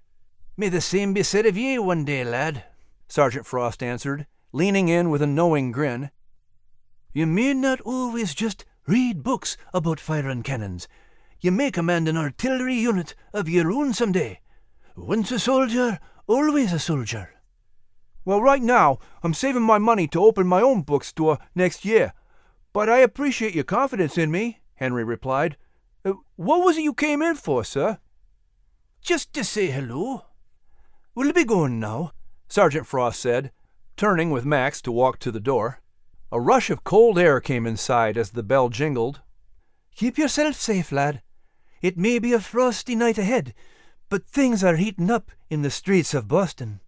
May 0.57 0.69
the 0.69 0.81
same 0.81 1.13
be 1.13 1.21
said 1.21 1.45
of 1.45 1.55
ye 1.55 1.77
one 1.77 2.05
day, 2.05 2.23
lad, 2.23 2.63
Sergeant 3.07 3.45
Frost 3.45 3.83
answered, 3.83 4.25
leaning 4.51 4.87
in 4.87 5.11
with 5.11 5.21
a 5.21 5.27
knowing 5.27 5.71
grin. 5.71 6.09
You 7.11 7.25
may 7.25 7.53
not 7.53 7.81
always 7.81 8.35
just 8.35 8.65
read 8.85 9.23
books 9.23 9.57
about 9.73 9.99
fire 9.99 10.29
and 10.29 10.43
cannons. 10.43 10.87
You 11.41 11.51
may 11.51 11.71
command 11.71 12.07
an 12.07 12.17
artillery 12.17 12.75
unit 12.75 13.15
of 13.33 13.49
your 13.49 13.71
own 13.71 13.93
some 13.93 14.11
day. 14.11 14.41
Once 14.95 15.31
a 15.31 15.39
soldier, 15.39 15.99
always 16.27 16.73
a 16.73 16.79
soldier. 16.79 17.31
Well, 18.25 18.41
right 18.41 18.61
now, 18.61 18.99
I'm 19.23 19.33
saving 19.33 19.63
my 19.63 19.77
money 19.79 20.07
to 20.09 20.23
open 20.23 20.45
my 20.45 20.61
own 20.61 20.83
bookstore 20.83 21.39
next 21.55 21.83
year. 21.85 22.13
But 22.73 22.89
I 22.89 22.99
appreciate 22.99 23.55
your 23.55 23.63
confidence 23.63 24.17
in 24.17 24.29
me, 24.29 24.59
Henry 24.75 25.03
replied. 25.03 25.57
Uh, 26.05 26.13
what 26.35 26.63
was 26.63 26.77
it 26.77 26.83
you 26.83 26.93
came 26.93 27.21
in 27.21 27.35
for, 27.35 27.63
sir? 27.63 27.97
Just 29.01 29.33
to 29.33 29.43
say 29.43 29.67
hello. 29.67 30.25
We'll 31.15 31.33
be 31.33 31.45
going 31.45 31.79
now, 31.79 32.11
Sergeant 32.47 32.85
Frost 32.85 33.19
said, 33.19 33.51
turning 33.97 34.29
with 34.29 34.45
Max 34.45 34.81
to 34.83 34.91
walk 34.91 35.17
to 35.19 35.31
the 35.31 35.39
door. 35.39 35.81
A 36.31 36.39
rush 36.39 36.69
of 36.69 36.83
cold 36.83 37.17
air 37.17 37.41
came 37.41 37.65
inside 37.65 38.17
as 38.17 38.31
the 38.31 38.43
bell 38.43 38.69
jingled. 38.69 39.21
Keep 39.95 40.17
yourself 40.17 40.55
safe, 40.55 40.91
lad. 40.91 41.21
It 41.81 41.97
may 41.97 42.19
be 42.19 42.33
a 42.33 42.39
frosty 42.39 42.95
night 42.95 43.17
ahead, 43.17 43.53
but 44.09 44.25
things 44.25 44.63
are 44.63 44.75
heating 44.75 45.09
up 45.09 45.31
in 45.49 45.61
the 45.61 45.71
streets 45.71 46.13
of 46.13 46.27
Boston. 46.27 46.81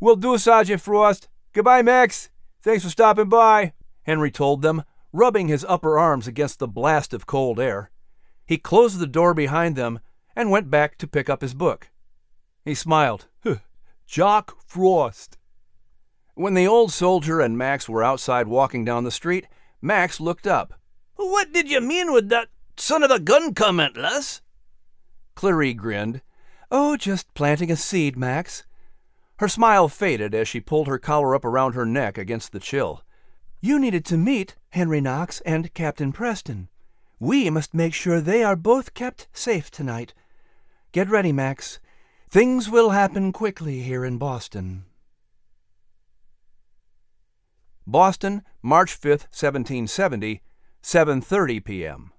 Will 0.00 0.16
do, 0.16 0.38
Sergeant 0.38 0.80
Frost. 0.80 1.28
Goodbye, 1.52 1.82
Max. 1.82 2.30
Thanks 2.62 2.84
for 2.84 2.90
stopping 2.90 3.28
by, 3.28 3.72
Henry 4.02 4.30
told 4.30 4.62
them, 4.62 4.84
rubbing 5.12 5.48
his 5.48 5.64
upper 5.68 5.98
arms 5.98 6.26
against 6.26 6.58
the 6.58 6.68
blast 6.68 7.14
of 7.14 7.26
cold 7.26 7.58
air. 7.58 7.90
He 8.46 8.58
closed 8.58 8.98
the 8.98 9.06
door 9.06 9.34
behind 9.34 9.76
them 9.76 10.00
and 10.34 10.50
went 10.50 10.70
back 10.70 10.98
to 10.98 11.06
pick 11.06 11.28
up 11.28 11.42
his 11.42 11.54
book. 11.54 11.90
He 12.64 12.74
smiled. 12.74 13.26
Jock 14.06 14.56
Frost. 14.66 15.37
When 16.38 16.54
the 16.54 16.68
old 16.68 16.92
soldier 16.92 17.40
and 17.40 17.58
Max 17.58 17.88
were 17.88 18.04
outside 18.04 18.46
walking 18.46 18.84
down 18.84 19.02
the 19.02 19.10
street, 19.10 19.48
Max 19.82 20.20
looked 20.20 20.46
up. 20.46 20.72
What 21.16 21.52
did 21.52 21.68
you 21.68 21.80
mean 21.80 22.12
with 22.12 22.28
that 22.28 22.46
son 22.76 23.02
of 23.02 23.10
a 23.10 23.18
gun 23.18 23.54
comment, 23.54 23.96
Les? 23.96 24.40
Clarie 25.34 25.74
grinned. 25.74 26.22
Oh, 26.70 26.96
just 26.96 27.34
planting 27.34 27.72
a 27.72 27.76
seed, 27.76 28.16
Max. 28.16 28.64
Her 29.38 29.48
smile 29.48 29.88
faded 29.88 30.32
as 30.32 30.46
she 30.46 30.60
pulled 30.60 30.86
her 30.86 30.96
collar 30.96 31.34
up 31.34 31.44
around 31.44 31.72
her 31.72 31.84
neck 31.84 32.16
against 32.16 32.52
the 32.52 32.60
chill. 32.60 33.02
You 33.60 33.80
needed 33.80 34.04
to 34.04 34.16
meet 34.16 34.54
Henry 34.70 35.00
Knox 35.00 35.40
and 35.40 35.74
Captain 35.74 36.12
Preston. 36.12 36.68
We 37.18 37.50
must 37.50 37.74
make 37.74 37.94
sure 37.94 38.20
they 38.20 38.44
are 38.44 38.54
both 38.54 38.94
kept 38.94 39.26
safe 39.32 39.72
tonight. 39.72 40.14
Get 40.92 41.10
ready, 41.10 41.32
Max. 41.32 41.80
Things 42.30 42.70
will 42.70 42.90
happen 42.90 43.32
quickly 43.32 43.80
here 43.80 44.04
in 44.04 44.18
Boston. 44.18 44.84
Boston, 47.90 48.42
March 48.60 48.92
5, 48.92 49.10
1770, 49.32 50.42
7:30 50.82 51.64
p.m. 51.64 52.12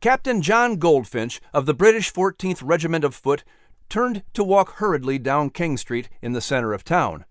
Captain 0.00 0.40
John 0.40 0.76
Goldfinch 0.76 1.38
of 1.52 1.66
the 1.66 1.74
British 1.74 2.10
14th 2.10 2.62
Regiment 2.64 3.04
of 3.04 3.14
Foot 3.14 3.44
turned 3.90 4.22
to 4.32 4.42
walk 4.42 4.76
hurriedly 4.76 5.18
down 5.18 5.50
King 5.50 5.76
Street 5.76 6.08
in 6.22 6.32
the 6.32 6.40
center 6.40 6.72
of 6.72 6.84
town. 6.84 7.26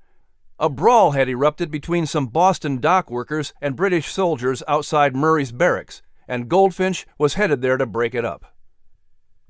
A 0.59 0.69
brawl 0.69 1.11
had 1.11 1.27
erupted 1.27 1.71
between 1.71 2.05
some 2.05 2.27
Boston 2.27 2.79
dock 2.79 3.09
workers 3.09 3.51
and 3.59 3.75
British 3.75 4.11
soldiers 4.11 4.61
outside 4.67 5.15
Murray's 5.15 5.51
barracks, 5.51 6.03
and 6.27 6.47
Goldfinch 6.47 7.07
was 7.17 7.33
headed 7.33 7.63
there 7.63 7.77
to 7.77 7.87
break 7.87 8.13
it 8.13 8.23
up. 8.23 8.53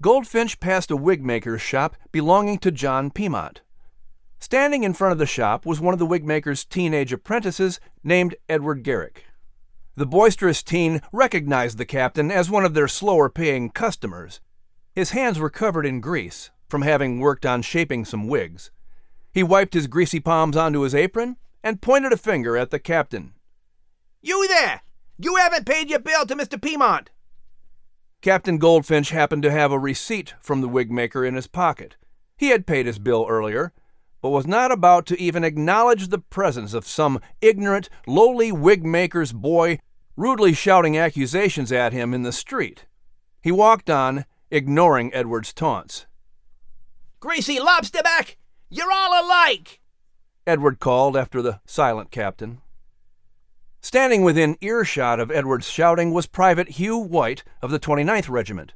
Goldfinch 0.02 0.62
passed 0.62 0.92
a 0.92 0.96
wig 0.96 1.26
maker's 1.26 1.62
shop 1.62 1.98
belonging 2.14 2.58
to 2.60 2.72
John 2.72 3.12
Piemont. 3.12 3.64
Standing 4.40 4.84
in 4.84 4.94
front 4.94 5.12
of 5.12 5.18
the 5.18 5.26
shop 5.26 5.66
was 5.66 5.80
one 5.80 5.94
of 5.94 6.00
the 6.00 6.06
wigmaker's 6.06 6.64
teenage 6.64 7.12
apprentices 7.12 7.80
named 8.04 8.36
Edward 8.48 8.84
Garrick. 8.84 9.26
The 9.96 10.06
boisterous 10.06 10.62
teen 10.62 11.02
recognized 11.12 11.78
the 11.78 11.86
captain 11.86 12.30
as 12.30 12.50
one 12.50 12.64
of 12.64 12.76
their 12.76 12.88
slower 12.88 13.30
paying 13.30 13.72
customers. 13.72 14.40
His 14.94 15.10
hands 15.10 15.40
were 15.40 15.50
covered 15.50 15.86
in 15.86 16.02
grease 16.02 16.52
from 16.70 16.84
having 16.84 17.20
worked 17.20 17.46
on 17.46 17.62
shaping 17.64 18.06
some 18.06 18.28
wigs. 18.28 18.70
He 19.32 19.42
wiped 19.42 19.74
his 19.74 19.88
greasy 19.88 20.20
palms 20.20 20.56
onto 20.56 20.82
his 20.82 20.94
apron 20.94 21.38
and 21.64 21.82
pointed 21.82 22.14
a 22.14 22.18
finger 22.18 22.56
at 22.56 22.70
the 22.70 22.80
captain. 22.80 23.34
You 24.22 24.48
there! 24.48 24.82
You 25.18 25.36
haven't 25.38 25.66
paid 25.66 25.90
your 25.90 26.00
bill 26.00 26.26
to 26.28 26.36
Mr. 26.36 26.62
Piemont! 26.62 27.10
Captain 28.22 28.58
Goldfinch 28.60 29.10
happened 29.10 29.44
to 29.44 29.52
have 29.52 29.72
a 29.72 29.80
receipt 29.80 30.36
from 30.40 30.62
the 30.62 30.70
wigmaker 30.70 31.28
in 31.28 31.36
his 31.36 31.48
pocket. 31.48 31.96
He 32.38 32.50
had 32.50 32.68
paid 32.68 32.86
his 32.86 33.00
bill 33.00 33.26
earlier, 33.28 33.74
but 34.22 34.30
was 34.30 34.48
not 34.48 34.72
about 34.72 35.06
to 35.08 35.20
even 35.20 35.44
acknowledge 35.44 36.08
the 36.08 36.20
presence 36.20 36.74
of 36.74 36.88
some 36.88 37.20
ignorant, 37.42 37.90
lowly 38.06 38.52
wig 38.52 38.86
maker's 38.86 39.32
boy 39.32 39.80
rudely 40.16 40.54
shouting 40.54 40.98
accusations 40.98 41.72
at 41.72 41.94
him 41.94 42.14
in 42.14 42.24
the 42.24 42.32
street. 42.32 42.86
He 43.42 43.52
walked 43.52 43.90
on, 43.90 44.26
ignoring 44.50 45.14
Edward's 45.14 45.54
taunts. 45.54 46.08
Greasy 47.20 47.60
lobsterback! 47.60 48.36
You're 48.70 48.92
all 48.92 49.24
alike! 49.24 49.80
Edward 50.46 50.80
called 50.80 51.16
after 51.16 51.42
the 51.42 51.62
silent 51.66 52.12
captain. 52.12 52.62
Standing 53.82 54.24
within 54.24 54.58
earshot 54.60 55.20
of 55.20 55.32
Edward's 55.32 55.70
shouting 55.70 56.12
was 56.12 56.26
Private 56.26 56.72
Hugh 56.72 56.98
White 56.98 57.44
of 57.62 57.72
the 57.72 57.80
29th 57.80 58.30
Regiment. 58.30 58.74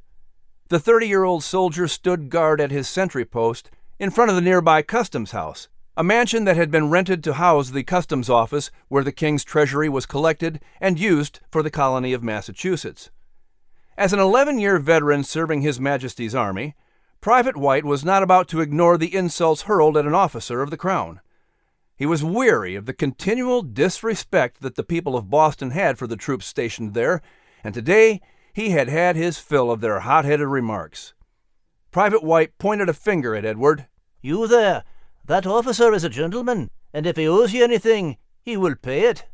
The 0.68 0.78
30 0.78 1.08
year 1.08 1.24
old 1.24 1.42
soldier 1.42 1.88
stood 1.88 2.30
guard 2.30 2.60
at 2.60 2.70
his 2.70 2.88
sentry 2.88 3.24
post 3.24 3.70
in 3.98 4.10
front 4.10 4.30
of 4.30 4.34
the 4.34 4.42
nearby 4.42 4.82
customs 4.82 5.32
house, 5.32 5.68
a 5.96 6.02
mansion 6.02 6.44
that 6.44 6.56
had 6.56 6.70
been 6.70 6.90
rented 6.90 7.22
to 7.22 7.34
house 7.34 7.70
the 7.70 7.82
customs 7.82 8.30
office 8.30 8.70
where 8.88 9.04
the 9.04 9.12
king's 9.12 9.44
treasury 9.44 9.88
was 9.88 10.06
collected 10.06 10.60
and 10.80 10.98
used 10.98 11.40
for 11.50 11.62
the 11.62 11.70
colony 11.70 12.12
of 12.12 12.22
Massachusetts. 12.22 13.10
As 13.96 14.12
an 14.12 14.18
11 14.18 14.58
year 14.58 14.78
veteran 14.78 15.22
serving 15.22 15.60
His 15.60 15.78
Majesty's 15.78 16.34
Army, 16.34 16.74
Private 17.20 17.56
White 17.56 17.84
was 17.84 18.04
not 18.04 18.22
about 18.22 18.48
to 18.48 18.60
ignore 18.60 18.96
the 18.96 19.14
insults 19.14 19.62
hurled 19.62 19.96
at 19.96 20.06
an 20.06 20.14
officer 20.14 20.62
of 20.62 20.70
the 20.70 20.76
Crown. 20.76 21.20
He 21.94 22.06
was 22.06 22.24
weary 22.24 22.74
of 22.74 22.86
the 22.86 22.94
continual 22.94 23.62
disrespect 23.62 24.60
that 24.62 24.74
the 24.74 24.82
people 24.82 25.14
of 25.14 25.30
Boston 25.30 25.70
had 25.70 25.98
for 25.98 26.06
the 26.06 26.16
troops 26.16 26.46
stationed 26.46 26.94
there, 26.94 27.22
and 27.62 27.74
today 27.74 28.20
he 28.52 28.70
had 28.70 28.88
had 28.88 29.14
his 29.14 29.38
fill 29.38 29.70
of 29.70 29.80
their 29.80 30.00
hot 30.00 30.24
headed 30.24 30.48
remarks. 30.48 31.14
Private 31.92 32.22
White 32.22 32.56
pointed 32.56 32.88
a 32.88 32.94
finger 32.94 33.36
at 33.36 33.44
Edward 33.44 33.86
you 34.22 34.46
there! 34.46 34.84
That 35.24 35.46
officer 35.46 35.92
is 35.92 36.04
a 36.04 36.08
gentleman, 36.08 36.70
and 36.94 37.06
if 37.06 37.16
he 37.16 37.26
owes 37.26 37.52
you 37.52 37.64
anything, 37.64 38.16
he 38.40 38.56
will 38.56 38.76
pay 38.76 39.00
it. 39.00 39.26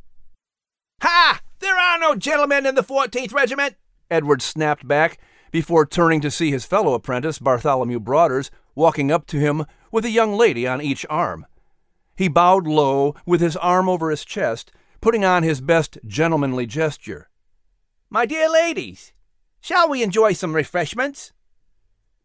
Ha! 1.02 1.40
There 1.60 1.76
are 1.76 1.98
no 1.98 2.16
gentlemen 2.16 2.66
in 2.66 2.74
the 2.74 2.82
14th 2.82 3.34
Regiment! 3.34 3.76
Edward 4.10 4.40
snapped 4.40 4.88
back 4.88 5.18
before 5.52 5.86
turning 5.86 6.20
to 6.22 6.30
see 6.30 6.50
his 6.50 6.64
fellow 6.64 6.94
apprentice, 6.94 7.38
Bartholomew 7.38 8.00
Broaders, 8.00 8.50
walking 8.74 9.12
up 9.12 9.26
to 9.26 9.38
him 9.38 9.66
with 9.92 10.04
a 10.04 10.10
young 10.10 10.32
lady 10.32 10.66
on 10.66 10.80
each 10.80 11.04
arm. 11.10 11.46
He 12.16 12.28
bowed 12.28 12.66
low, 12.66 13.14
with 13.26 13.40
his 13.40 13.56
arm 13.56 13.88
over 13.88 14.10
his 14.10 14.24
chest, 14.24 14.72
putting 15.00 15.24
on 15.24 15.42
his 15.42 15.60
best 15.60 15.98
gentlemanly 16.06 16.66
gesture. 16.66 17.28
My 18.10 18.24
dear 18.26 18.50
ladies, 18.50 19.12
shall 19.60 19.88
we 19.88 20.02
enjoy 20.02 20.32
some 20.32 20.56
refreshments? 20.56 21.32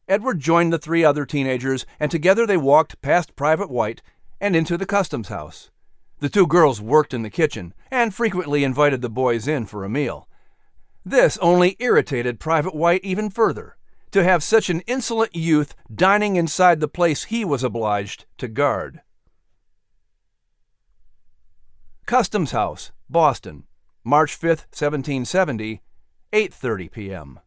Edward 0.08 0.40
joined 0.40 0.74
the 0.74 0.78
three 0.78 1.04
other 1.04 1.26
teenagers, 1.26 1.86
and 2.00 2.12
together 2.12 2.46
they 2.46 2.58
walked 2.58 3.02
past 3.02 3.36
Private 3.36 3.70
White 3.70 4.02
and 4.42 4.56
into 4.56 4.78
the 4.78 4.86
customs 4.86 5.30
house. 5.30 5.72
The 6.20 6.30
two 6.30 6.48
girls 6.48 6.82
worked 6.82 7.14
in 7.14 7.24
the 7.24 7.30
kitchen 7.30 7.74
and 7.90 8.14
frequently 8.14 8.64
invited 8.64 9.02
the 9.02 9.10
boys 9.10 9.48
in 9.48 9.66
for 9.66 9.84
a 9.84 9.90
meal. 9.90 10.28
This 11.06 11.38
only 11.40 11.76
irritated 11.80 12.40
Private 12.40 12.76
White 12.76 13.04
even 13.04 13.30
further 13.30 13.78
to 14.12 14.24
have 14.24 14.44
such 14.44 14.70
an 14.70 14.82
insolent 14.82 15.36
youth 15.36 15.76
dining 15.94 16.36
inside 16.36 16.80
the 16.80 16.88
place 16.88 17.26
he 17.26 17.44
was 17.44 17.64
obliged 17.64 18.26
to 18.38 18.48
guard. 18.48 19.02
Customs 22.06 22.52
House, 22.52 22.92
Boston, 23.10 23.64
March 24.04 24.36
5, 24.36 24.50
1770, 24.70 25.82
8:30 26.32 26.92
p.m. 26.92 27.40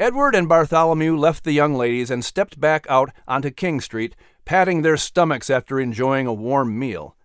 Edward 0.00 0.34
and 0.34 0.48
Bartholomew 0.48 1.16
left 1.16 1.44
the 1.44 1.52
young 1.52 1.74
ladies 1.74 2.10
and 2.10 2.24
stepped 2.24 2.58
back 2.58 2.84
out 2.88 3.12
onto 3.28 3.50
King 3.50 3.80
Street, 3.80 4.16
patting 4.44 4.82
their 4.82 4.96
stomachs 4.96 5.48
after 5.48 5.78
enjoying 5.78 6.26
a 6.26 6.34
warm 6.34 6.76
meal. 6.76 7.16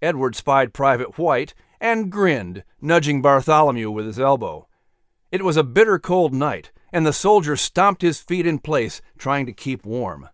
Edward 0.00 0.36
spied 0.36 0.72
Private 0.72 1.18
White 1.18 1.54
and 1.80 2.10
grinned, 2.10 2.62
nudging 2.80 3.20
Bartholomew 3.20 3.90
with 3.90 4.06
his 4.06 4.20
elbow. 4.20 4.68
It 5.32 5.44
was 5.44 5.56
a 5.56 5.64
bitter 5.64 5.98
cold 5.98 6.32
night, 6.32 6.70
and 6.92 7.04
the 7.04 7.12
soldier 7.12 7.56
stomped 7.56 8.02
his 8.02 8.20
feet 8.20 8.46
in 8.46 8.60
place, 8.60 9.02
trying 9.18 9.46
to 9.46 9.52
keep 9.52 9.84
warm. 9.84 10.28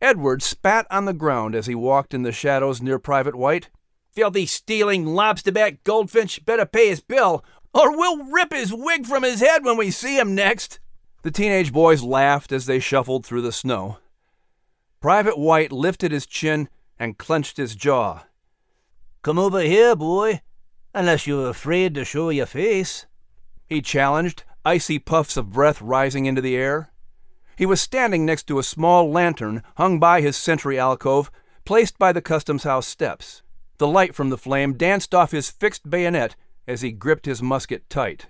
Edward 0.00 0.42
spat 0.42 0.86
on 0.90 1.04
the 1.04 1.12
ground 1.12 1.54
as 1.54 1.66
he 1.66 1.74
walked 1.74 2.12
in 2.12 2.22
the 2.22 2.32
shadows 2.32 2.82
near 2.82 2.98
Private 2.98 3.36
White. 3.36 3.70
Filthy 4.10 4.46
stealing 4.46 5.04
lobsterback 5.04 5.78
goldfinch 5.84 6.44
better 6.44 6.66
pay 6.66 6.88
his 6.88 7.00
bill, 7.00 7.44
or 7.78 7.96
we'll 7.96 8.24
rip 8.24 8.52
his 8.52 8.74
wig 8.74 9.06
from 9.06 9.22
his 9.22 9.40
head 9.40 9.64
when 9.64 9.76
we 9.76 9.90
see 9.90 10.18
him 10.18 10.34
next. 10.34 10.80
The 11.22 11.30
teenage 11.30 11.72
boys 11.72 12.02
laughed 12.02 12.50
as 12.50 12.66
they 12.66 12.80
shuffled 12.80 13.24
through 13.24 13.42
the 13.42 13.52
snow. 13.52 13.98
Private 15.00 15.38
White 15.38 15.70
lifted 15.70 16.10
his 16.10 16.26
chin 16.26 16.68
and 16.98 17.18
clenched 17.18 17.56
his 17.56 17.76
jaw. 17.76 18.24
Come 19.22 19.38
over 19.38 19.60
here, 19.60 19.94
boy, 19.94 20.40
unless 20.92 21.26
you're 21.26 21.50
afraid 21.50 21.94
to 21.94 22.04
show 22.04 22.30
your 22.30 22.46
face. 22.46 23.06
He 23.66 23.80
challenged, 23.80 24.42
icy 24.64 24.98
puffs 24.98 25.36
of 25.36 25.52
breath 25.52 25.80
rising 25.80 26.26
into 26.26 26.40
the 26.40 26.56
air. 26.56 26.90
He 27.56 27.66
was 27.66 27.80
standing 27.80 28.24
next 28.24 28.48
to 28.48 28.58
a 28.58 28.64
small 28.64 29.10
lantern 29.10 29.62
hung 29.76 30.00
by 30.00 30.20
his 30.20 30.36
sentry 30.36 30.78
alcove, 30.78 31.30
placed 31.64 31.98
by 31.98 32.12
the 32.12 32.22
customs 32.22 32.64
house 32.64 32.86
steps. 32.86 33.42
The 33.78 33.86
light 33.86 34.14
from 34.14 34.30
the 34.30 34.38
flame 34.38 34.74
danced 34.74 35.14
off 35.14 35.30
his 35.30 35.50
fixed 35.50 35.88
bayonet 35.88 36.34
as 36.68 36.82
he 36.82 36.92
gripped 36.92 37.26
his 37.26 37.42
musket 37.42 37.88
tight. 37.90 38.26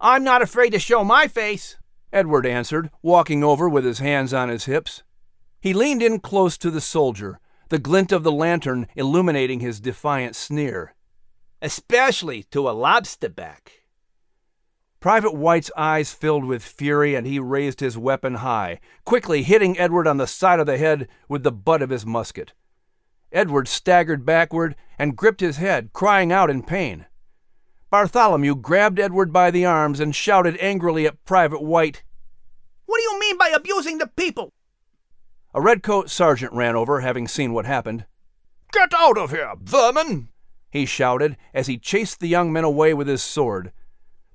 I'm 0.00 0.22
not 0.22 0.42
afraid 0.42 0.70
to 0.70 0.78
show 0.78 1.02
my 1.02 1.26
face, 1.26 1.76
Edward 2.12 2.46
answered, 2.46 2.90
walking 3.02 3.42
over 3.42 3.68
with 3.68 3.84
his 3.84 4.00
hands 4.00 4.34
on 4.34 4.48
his 4.48 4.66
hips. 4.66 5.02
He 5.60 5.72
leaned 5.72 6.02
in 6.02 6.20
close 6.20 6.58
to 6.58 6.70
the 6.70 6.80
soldier, 6.80 7.40
the 7.68 7.78
glint 7.78 8.12
of 8.12 8.22
the 8.22 8.32
lantern 8.32 8.86
illuminating 8.96 9.60
his 9.60 9.80
defiant 9.80 10.36
sneer. 10.36 10.94
Especially 11.62 12.42
to 12.44 12.68
a 12.68 12.74
lobsterback. 12.74 13.68
Private 14.98 15.34
White's 15.34 15.70
eyes 15.76 16.12
filled 16.12 16.44
with 16.44 16.62
fury, 16.62 17.14
and 17.14 17.26
he 17.26 17.38
raised 17.38 17.80
his 17.80 17.96
weapon 17.96 18.36
high, 18.36 18.80
quickly 19.04 19.42
hitting 19.42 19.78
Edward 19.78 20.06
on 20.06 20.18
the 20.18 20.26
side 20.26 20.60
of 20.60 20.66
the 20.66 20.78
head 20.78 21.08
with 21.28 21.42
the 21.42 21.52
butt 21.52 21.80
of 21.80 21.90
his 21.90 22.04
musket. 22.04 22.52
Edward 23.32 23.68
staggered 23.68 24.26
backward 24.26 24.74
and 24.98 25.16
gripped 25.16 25.40
his 25.40 25.58
head, 25.58 25.92
crying 25.92 26.32
out 26.32 26.50
in 26.50 26.62
pain. 26.62 27.06
Bartholomew 27.90 28.54
grabbed 28.54 29.00
Edward 29.00 29.32
by 29.32 29.50
the 29.50 29.66
arms 29.66 29.98
and 29.98 30.14
shouted 30.14 30.56
angrily 30.60 31.06
at 31.06 31.24
Private 31.24 31.60
White, 31.60 32.04
What 32.86 32.98
do 32.98 33.02
you 33.02 33.18
mean 33.18 33.36
by 33.36 33.48
abusing 33.48 33.98
the 33.98 34.06
people? 34.06 34.52
A 35.52 35.60
redcoat 35.60 36.08
sergeant 36.08 36.52
ran 36.52 36.76
over, 36.76 37.00
having 37.00 37.26
seen 37.26 37.52
what 37.52 37.66
happened. 37.66 38.06
Get 38.72 38.94
out 38.94 39.18
of 39.18 39.32
here, 39.32 39.54
vermin! 39.60 40.28
he 40.70 40.86
shouted 40.86 41.36
as 41.52 41.66
he 41.66 41.78
chased 41.78 42.20
the 42.20 42.28
young 42.28 42.52
men 42.52 42.62
away 42.62 42.94
with 42.94 43.08
his 43.08 43.24
sword. 43.24 43.72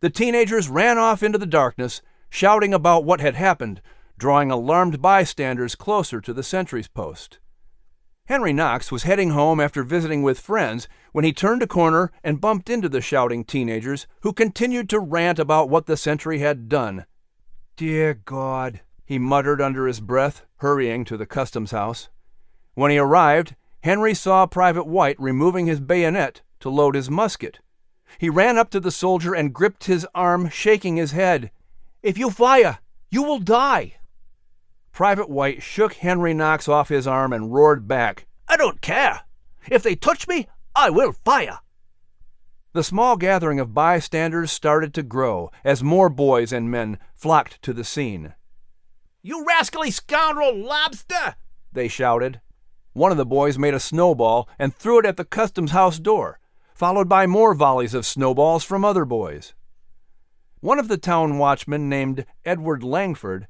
The 0.02 0.10
teenagers 0.10 0.68
ran 0.68 0.98
off 0.98 1.24
into 1.24 1.38
the 1.38 1.46
darkness, 1.46 2.02
shouting 2.30 2.74
about 2.74 3.06
what 3.06 3.22
had 3.22 3.36
happened, 3.36 3.82
drawing 4.18 4.52
alarmed 4.52 5.02
bystanders 5.02 5.76
closer 5.76 6.20
to 6.20 6.34
the 6.34 6.44
sentry's 6.44 6.90
post. 6.90 7.40
Henry 8.28 8.54
Knox 8.54 8.92
was 8.92 9.04
heading 9.04 9.30
home 9.30 9.60
after 9.60 9.84
visiting 9.84 10.24
with 10.24 10.40
friends 10.40 10.88
when 11.12 11.24
he 11.24 11.32
turned 11.32 11.62
a 11.62 11.68
corner 11.68 12.12
and 12.24 12.42
bumped 12.42 12.72
into 12.72 12.90
the 12.90 13.00
shouting 13.00 13.44
teenagers 13.44 14.08
who 14.22 14.34
continued 14.34 14.90
to 14.90 15.00
rant 15.00 15.38
about 15.38 15.70
what 15.70 15.86
the 15.86 15.96
sentry 15.96 16.40
had 16.40 16.68
done. 16.68 17.06
Dear 17.78 18.16
God, 18.16 18.82
he 19.06 19.20
muttered 19.20 19.62
under 19.62 19.86
his 19.86 20.00
breath, 20.00 20.44
hurrying 20.58 21.06
to 21.06 21.18
the 21.18 21.28
customs 21.28 21.70
house. 21.70 22.10
When 22.74 22.90
he 22.90 22.98
arrived, 22.98 23.56
Henry 23.84 24.16
saw 24.16 24.48
Private 24.48 24.88
White 24.88 25.20
removing 25.20 25.68
his 25.68 25.80
bayonet 25.80 26.42
to 26.62 26.70
load 26.70 26.96
his 26.96 27.12
musket. 27.12 27.60
He 28.18 28.30
ran 28.30 28.58
up 28.58 28.72
to 28.72 28.80
the 28.80 28.90
soldier 28.90 29.36
and 29.36 29.54
gripped 29.54 29.84
his 29.84 30.08
arm, 30.16 30.50
shaking 30.50 30.96
his 30.96 31.12
head. 31.12 31.52
If 32.02 32.18
you 32.18 32.32
fire, 32.32 32.80
you 33.12 33.22
will 33.22 33.40
die. 33.40 33.98
Private 34.96 35.30
White 35.30 35.62
shook 35.62 35.96
Henry 35.96 36.34
Knox 36.34 36.70
off 36.70 36.88
his 36.88 37.06
arm 37.06 37.34
and 37.34 37.54
roared 37.54 37.86
back, 37.86 38.28
I 38.48 38.56
don't 38.56 38.80
care. 38.80 39.24
If 39.70 39.84
they 39.84 39.94
touch 39.94 40.26
me, 40.26 40.48
I 40.74 40.90
will 40.90 41.12
fire. 41.12 41.60
The 42.72 42.82
small 42.82 43.18
gathering 43.18 43.60
of 43.60 43.74
bystanders 43.74 44.54
started 44.54 44.94
to 44.94 45.04
grow 45.04 45.52
as 45.66 45.84
more 45.84 46.08
boys 46.08 46.54
and 46.54 46.72
men 46.72 46.98
flocked 47.14 47.62
to 47.64 47.74
the 47.74 47.84
scene. 47.84 48.36
You 49.22 49.46
rascally 49.46 49.92
scoundrel 49.92 50.56
lobster! 50.56 51.36
They 51.74 51.90
shouted. 51.90 52.40
One 52.94 53.12
of 53.12 53.18
the 53.18 53.26
boys 53.26 53.58
made 53.58 53.74
a 53.74 53.82
snowball 53.82 54.48
and 54.58 54.74
threw 54.74 55.00
it 55.00 55.06
at 55.06 55.18
the 55.18 55.26
customs 55.26 55.72
house 55.72 56.00
door, 56.00 56.40
followed 56.74 57.10
by 57.10 57.28
more 57.28 57.54
volleys 57.54 57.94
of 57.94 58.06
snowballs 58.06 58.64
from 58.64 58.86
other 58.86 59.04
boys. 59.04 59.56
One 60.62 60.80
of 60.80 60.88
the 60.88 60.98
town 60.98 61.38
watchmen, 61.38 61.90
named 61.90 62.26
Edward 62.46 62.82
Langford, 62.82 63.48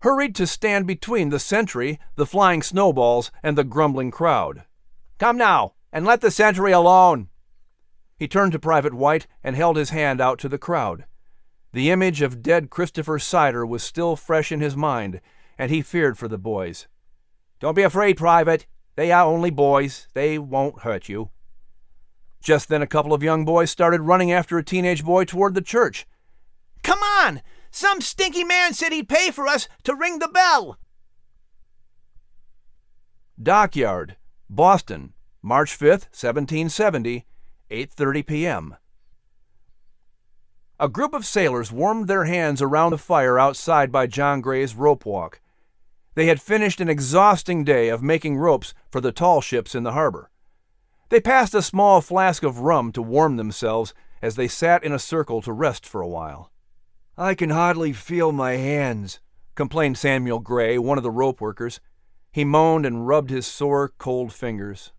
hurried 0.00 0.34
to 0.34 0.46
stand 0.46 0.86
between 0.86 1.28
the 1.28 1.38
sentry, 1.38 1.98
the 2.16 2.26
flying 2.26 2.62
snowballs, 2.62 3.30
and 3.42 3.56
the 3.56 3.64
grumbling 3.64 4.10
crowd. 4.10 4.64
Come 5.18 5.36
now, 5.36 5.74
and 5.92 6.04
let 6.04 6.20
the 6.20 6.30
sentry 6.30 6.72
alone. 6.72 7.28
He 8.16 8.28
turned 8.28 8.52
to 8.52 8.58
Private 8.58 8.94
White 8.94 9.26
and 9.42 9.56
held 9.56 9.76
his 9.76 9.90
hand 9.90 10.20
out 10.20 10.38
to 10.40 10.48
the 10.48 10.58
crowd. 10.58 11.04
The 11.72 11.90
image 11.90 12.22
of 12.22 12.42
dead 12.42 12.70
Christopher 12.70 13.18
Seider 13.18 13.66
was 13.66 13.82
still 13.82 14.16
fresh 14.16 14.50
in 14.50 14.60
his 14.60 14.76
mind, 14.76 15.20
and 15.58 15.70
he 15.70 15.82
feared 15.82 16.18
for 16.18 16.28
the 16.28 16.38
boys. 16.38 16.88
Don't 17.60 17.76
be 17.76 17.82
afraid, 17.82 18.16
Private. 18.16 18.66
They 18.96 19.12
are 19.12 19.24
only 19.24 19.50
boys. 19.50 20.08
They 20.14 20.38
won't 20.38 20.80
hurt 20.80 21.08
you. 21.08 21.30
Just 22.42 22.68
then, 22.68 22.82
a 22.82 22.86
couple 22.86 23.12
of 23.12 23.22
young 23.22 23.44
boys 23.44 23.70
started 23.70 24.00
running 24.00 24.32
after 24.32 24.56
a 24.56 24.64
teenage 24.64 25.04
boy 25.04 25.24
toward 25.24 25.54
the 25.54 25.60
church. 25.60 26.06
Come 26.82 27.00
on! 27.00 27.42
Some 27.70 28.00
stinky 28.00 28.44
man 28.44 28.74
said 28.74 28.92
he'd 28.92 29.08
pay 29.08 29.30
for 29.30 29.46
us 29.46 29.68
to 29.84 29.94
ring 29.94 30.18
the 30.18 30.28
bell. 30.28 30.78
Dockyard, 33.40 34.16
Boston, 34.48 35.14
March 35.42 35.78
5th, 35.78 36.10
1770, 36.12 37.26
8:30 37.70 38.26
p.m. 38.26 38.76
A 40.78 40.88
group 40.88 41.14
of 41.14 41.24
sailors 41.24 41.70
warmed 41.70 42.08
their 42.08 42.24
hands 42.24 42.60
around 42.60 42.90
the 42.90 42.98
fire 42.98 43.38
outside 43.38 43.92
by 43.92 44.06
John 44.06 44.40
Gray's 44.40 44.74
rope 44.74 45.06
walk. 45.06 45.40
They 46.14 46.26
had 46.26 46.40
finished 46.40 46.80
an 46.80 46.88
exhausting 46.88 47.64
day 47.64 47.88
of 47.88 48.02
making 48.02 48.36
ropes 48.36 48.74
for 48.90 49.00
the 49.00 49.12
tall 49.12 49.40
ships 49.40 49.74
in 49.74 49.84
the 49.84 49.92
harbor. 49.92 50.30
They 51.08 51.20
passed 51.20 51.54
a 51.54 51.62
small 51.62 52.00
flask 52.00 52.42
of 52.42 52.60
rum 52.60 52.92
to 52.92 53.02
warm 53.02 53.36
themselves 53.36 53.94
as 54.20 54.36
they 54.36 54.48
sat 54.48 54.82
in 54.82 54.92
a 54.92 54.98
circle 54.98 55.40
to 55.42 55.52
rest 55.52 55.86
for 55.86 56.00
a 56.00 56.08
while. 56.08 56.50
I 57.16 57.34
can 57.34 57.50
hardly 57.50 57.92
feel 57.92 58.32
my 58.32 58.52
hands, 58.52 59.20
complained 59.54 59.98
Samuel 59.98 60.38
Gray, 60.38 60.78
one 60.78 60.98
of 60.98 61.04
the 61.04 61.10
rope 61.10 61.40
workers. 61.40 61.80
He 62.32 62.44
moaned 62.44 62.86
and 62.86 63.06
rubbed 63.06 63.30
his 63.30 63.46
sore, 63.46 63.92
cold 63.98 64.32
fingers. 64.32 64.92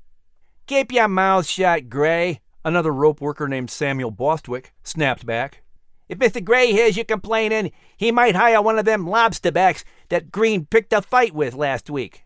Keep 0.67 0.91
your 0.91 1.08
mouth 1.08 1.45
shut, 1.47 1.89
Gray, 1.89 2.41
another 2.63 2.91
rope 2.91 3.21
worker 3.21 3.47
named 3.47 3.69
Samuel 3.69 4.12
Bostwick 4.12 4.74
snapped 4.84 5.26
back. 5.26 5.63
If 6.10 6.19
Mr. 6.19 6.43
Gray 6.43 6.74
hears 6.74 6.97
you 6.97 7.06
complaining, 7.06 7.71
he 7.95 8.12
might 8.12 8.36
hire 8.36 8.62
one 8.62 8.78
of 8.78 8.86
them 8.86 9.06
lobsterbacks 9.08 9.84
that 10.10 10.32
Green 10.32 10.65
picked 10.65 10.91
a 10.91 11.02
fight 11.02 11.34
with 11.34 11.54
last 11.54 11.89
week. 11.89 12.26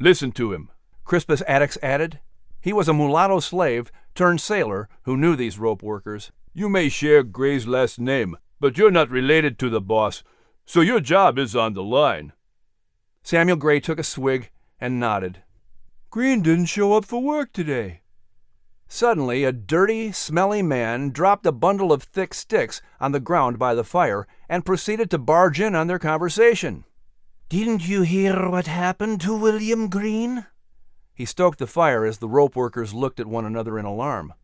Listen 0.00 0.32
to 0.32 0.52
him, 0.52 0.70
Crispus 1.04 1.42
Attucks 1.46 1.78
added. 1.82 2.18
He 2.60 2.72
was 2.72 2.88
a 2.88 2.92
mulatto 2.92 3.38
slave 3.38 3.92
turned 4.14 4.40
sailor 4.40 4.88
who 5.02 5.16
knew 5.16 5.36
these 5.36 5.60
rope 5.60 5.82
workers. 5.82 6.32
You 6.52 6.68
may 6.68 6.88
share 6.88 7.22
Gray's 7.22 7.68
last 7.68 8.00
name, 8.00 8.36
but 8.60 8.76
you're 8.76 8.90
not 8.90 9.10
related 9.10 9.58
to 9.58 9.70
the 9.70 9.80
boss, 9.80 10.22
So 10.64 10.82
your 10.82 11.00
job 11.00 11.38
is 11.38 11.56
on 11.56 11.72
the 11.72 11.82
line. 11.82 12.34
Samuel 13.22 13.56
Gray 13.56 13.80
took 13.80 13.98
a 13.98 14.04
swig 14.04 14.50
and 14.78 15.00
nodded. 15.00 15.42
Green 16.10 16.42
didn't 16.42 16.66
show 16.66 16.92
up 16.92 17.06
for 17.06 17.22
work 17.22 17.52
today. 17.52 18.02
Suddenly, 18.86 19.44
a 19.44 19.52
dirty, 19.52 20.12
smelly 20.12 20.62
man 20.62 21.10
dropped 21.10 21.46
a 21.46 21.52
bundle 21.52 21.92
of 21.92 22.02
thick 22.02 22.34
sticks 22.34 22.80
on 23.00 23.12
the 23.12 23.20
ground 23.20 23.58
by 23.58 23.74
the 23.74 23.84
fire 23.84 24.26
and 24.48 24.64
proceeded 24.64 25.10
to 25.10 25.18
barge 25.18 25.60
in 25.60 25.74
on 25.74 25.86
their 25.86 25.98
conversation. 25.98 26.84
Didn't 27.48 27.88
you 27.88 28.02
hear 28.02 28.50
what 28.50 28.66
happened 28.66 29.22
to 29.22 29.36
William 29.36 29.88
Green? 29.88 30.46
He 31.14 31.24
stoked 31.24 31.58
the 31.58 31.66
fire 31.66 32.04
as 32.04 32.18
the 32.18 32.28
rope 32.28 32.56
workers 32.56 32.94
looked 32.94 33.20
at 33.20 33.26
one 33.26 33.44
another 33.44 33.78
in 33.78 33.84
alarm. 33.84 34.34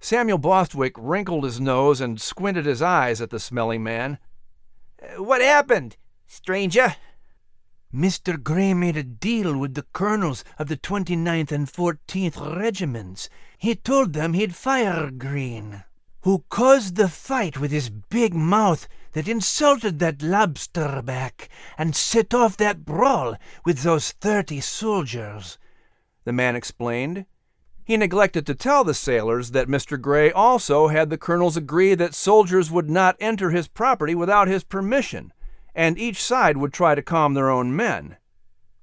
Samuel 0.00 0.38
Bostwick 0.38 0.94
wrinkled 0.96 1.44
his 1.44 1.60
nose 1.60 2.00
and 2.00 2.20
squinted 2.20 2.66
his 2.66 2.80
eyes 2.80 3.20
at 3.20 3.30
the 3.30 3.40
smelly 3.40 3.78
man. 3.78 4.18
Uh, 5.02 5.22
what 5.22 5.40
happened, 5.40 5.96
stranger? 6.26 6.94
Mr. 7.92 8.40
Gray 8.40 8.74
made 8.74 8.96
a 8.96 9.02
deal 9.02 9.56
with 9.56 9.74
the 9.74 9.86
colonels 9.92 10.44
of 10.58 10.68
the 10.68 10.76
29th 10.76 11.50
and 11.50 11.66
14th 11.66 12.56
regiments. 12.56 13.28
He 13.56 13.74
told 13.74 14.12
them 14.12 14.34
he'd 14.34 14.54
fire 14.54 15.10
Green, 15.10 15.84
who 16.22 16.44
caused 16.48 16.96
the 16.96 17.08
fight 17.08 17.58
with 17.58 17.70
his 17.70 17.88
big 17.88 18.34
mouth 18.34 18.86
that 19.12 19.26
insulted 19.26 19.98
that 19.98 20.22
lobster 20.22 21.02
back 21.02 21.48
and 21.76 21.96
set 21.96 22.34
off 22.34 22.56
that 22.58 22.84
brawl 22.84 23.36
with 23.64 23.78
those 23.78 24.12
thirty 24.12 24.60
soldiers. 24.60 25.58
The 26.24 26.32
man 26.32 26.54
explained. 26.54 27.24
He 27.88 27.96
neglected 27.96 28.44
to 28.44 28.54
tell 28.54 28.84
the 28.84 28.92
sailors 28.92 29.52
that 29.52 29.66
Mr. 29.66 29.98
Gray 29.98 30.30
also 30.30 30.88
had 30.88 31.08
the 31.08 31.16
colonels 31.16 31.56
agree 31.56 31.94
that 31.94 32.14
soldiers 32.14 32.70
would 32.70 32.90
not 32.90 33.16
enter 33.18 33.48
his 33.48 33.66
property 33.66 34.14
without 34.14 34.46
his 34.46 34.62
permission, 34.62 35.32
and 35.74 35.98
each 35.98 36.22
side 36.22 36.58
would 36.58 36.74
try 36.74 36.94
to 36.94 37.00
calm 37.00 37.32
their 37.32 37.48
own 37.48 37.74
men. 37.74 38.18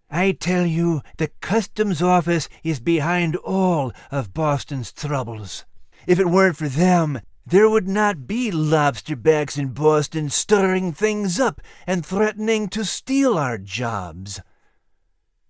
I 0.10 0.32
tell 0.32 0.66
you, 0.66 1.04
the 1.18 1.28
customs 1.40 2.02
office 2.02 2.50
is 2.64 2.80
behind 2.80 3.36
all 3.36 3.94
of 4.10 4.34
Boston's 4.34 4.92
troubles. 4.92 5.66
If 6.08 6.20
it 6.20 6.26
weren't 6.26 6.58
for 6.58 6.68
them, 6.68 7.22
there 7.46 7.70
would 7.70 7.88
not 7.88 8.26
be 8.26 8.50
lobsterbacks 8.50 9.56
in 9.56 9.68
Boston 9.68 10.32
stirring 10.32 10.94
things 10.94 11.40
up 11.40 11.62
and 11.86 12.04
threatening 12.04 12.70
to 12.70 12.84
steal 12.84 13.38
our 13.38 13.60
jobs. 13.60 14.42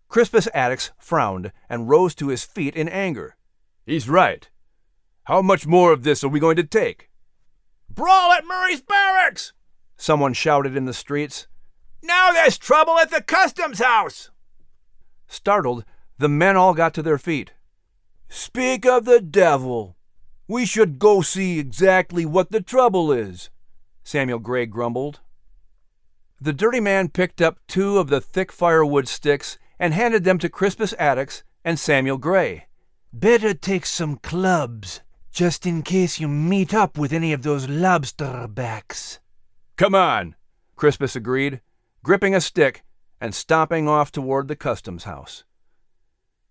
Crispus 0.09 0.49
Attucks 0.53 0.91
frowned 0.97 1.53
and 1.69 1.87
rose 1.87 2.13
to 2.15 2.27
his 2.27 2.43
feet 2.43 2.75
in 2.75 2.89
anger. 2.89 3.37
He's 3.85 4.09
right. 4.09 4.49
How 5.25 5.41
much 5.41 5.67
more 5.67 5.91
of 5.91 6.03
this 6.03 6.23
are 6.23 6.29
we 6.29 6.39
going 6.39 6.55
to 6.55 6.63
take? 6.63 7.09
Brawl 7.89 8.31
at 8.31 8.45
Murray's 8.45 8.81
barracks! 8.81 9.53
Someone 9.95 10.33
shouted 10.33 10.75
in 10.75 10.85
the 10.85 10.93
streets. 10.93 11.47
Now 12.03 12.31
there's 12.31 12.57
trouble 12.57 12.99
at 12.99 13.11
the 13.11 13.21
customs 13.21 13.79
house! 13.79 14.31
Startled, 15.27 15.85
the 16.17 16.29
men 16.29 16.55
all 16.55 16.73
got 16.73 16.93
to 16.95 17.01
their 17.01 17.17
feet. 17.17 17.53
Speak 18.27 18.85
of 18.85 19.05
the 19.05 19.21
devil! 19.21 19.95
We 20.47 20.65
should 20.65 20.99
go 20.99 21.21
see 21.21 21.59
exactly 21.59 22.25
what 22.25 22.51
the 22.51 22.61
trouble 22.61 23.11
is, 23.11 23.49
Samuel 24.03 24.39
Gray 24.39 24.65
grumbled. 24.67 25.21
The 26.39 26.53
dirty 26.53 26.79
man 26.79 27.09
picked 27.09 27.41
up 27.41 27.59
two 27.67 27.97
of 27.97 28.09
the 28.09 28.21
thick 28.21 28.51
firewood 28.51 29.07
sticks 29.07 29.57
and 29.79 29.93
handed 29.93 30.23
them 30.23 30.37
to 30.39 30.49
Crispus 30.49 30.93
Attucks 30.99 31.43
and 31.63 31.79
Samuel 31.79 32.17
Gray. 32.17 32.64
Better 33.17 33.53
take 33.53 33.85
some 33.85 34.17
clubs, 34.17 34.99
just 35.31 35.65
in 35.65 35.83
case 35.83 36.19
you 36.19 36.27
meet 36.27 36.73
up 36.73 36.97
with 36.97 37.13
any 37.13 37.31
of 37.31 37.43
those 37.43 37.69
lobster 37.69 38.45
backs. 38.45 39.19
Come 39.77 39.95
on, 39.95 40.35
Crispus 40.75 41.15
agreed, 41.15 41.61
gripping 42.03 42.35
a 42.35 42.41
stick 42.41 42.83
and 43.21 43.33
stomping 43.33 43.87
off 43.87 44.11
toward 44.11 44.49
the 44.49 44.55
customs 44.57 45.05
house. 45.05 45.45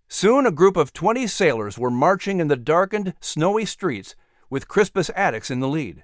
Soon 0.07 0.47
a 0.47 0.51
group 0.51 0.75
of 0.75 0.91
twenty 0.91 1.27
sailors 1.27 1.77
were 1.77 1.91
marching 1.91 2.39
in 2.39 2.47
the 2.47 2.55
darkened, 2.55 3.13
snowy 3.21 3.65
streets 3.65 4.15
with 4.49 4.67
Crispus 4.67 5.11
Attucks 5.15 5.51
in 5.51 5.59
the 5.59 5.67
lead. 5.67 6.03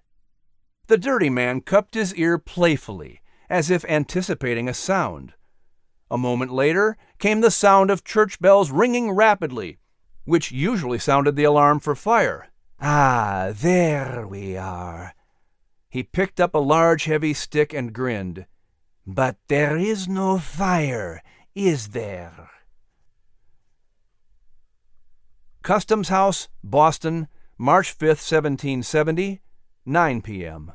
The 0.85 0.97
dirty 0.97 1.31
man 1.31 1.61
cupped 1.61 1.95
his 1.95 2.13
ear 2.13 2.37
playfully, 2.37 3.21
as 3.49 3.71
if 3.71 3.83
anticipating 3.85 4.69
a 4.69 4.75
sound. 4.75 5.33
A 6.11 6.19
moment 6.19 6.51
later 6.51 6.97
came 7.17 7.41
the 7.41 7.49
sound 7.49 7.89
of 7.89 8.03
church 8.03 8.39
bells 8.39 8.69
ringing 8.69 9.09
rapidly, 9.09 9.79
which 10.25 10.51
usually 10.51 10.99
sounded 10.99 11.35
the 11.35 11.43
alarm 11.43 11.79
for 11.79 11.95
fire. 11.95 12.47
Ah, 12.79 13.51
there 13.53 14.25
we 14.27 14.57
are. 14.57 15.13
He 15.89 16.03
picked 16.03 16.39
up 16.39 16.55
a 16.55 16.59
large, 16.59 17.05
heavy 17.05 17.33
stick 17.33 17.73
and 17.73 17.93
grinned. 17.93 18.45
But 19.05 19.37
there 19.47 19.77
is 19.77 20.07
no 20.07 20.37
fire, 20.37 21.21
is 21.53 21.89
there? 21.89 22.49
Customs 25.63 26.09
House, 26.09 26.47
Boston, 26.63 27.27
March 27.57 27.91
5, 27.91 28.07
1770, 28.09 29.41
9 29.85 30.21
p.m. 30.21 30.71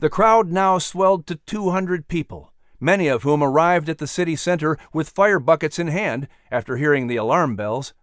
The 0.00 0.10
crowd 0.10 0.50
now 0.50 0.78
swelled 0.78 1.26
to 1.26 1.36
200 1.36 2.08
people, 2.08 2.52
many 2.80 3.08
of 3.08 3.22
whom 3.22 3.42
arrived 3.42 3.88
at 3.88 3.98
the 3.98 4.06
city 4.06 4.36
center 4.36 4.78
with 4.92 5.10
fire 5.10 5.38
buckets 5.38 5.78
in 5.78 5.88
hand 5.88 6.28
after 6.50 6.76
hearing 6.76 7.06
the 7.06 7.16
alarm 7.16 7.56
bells. 7.56 7.94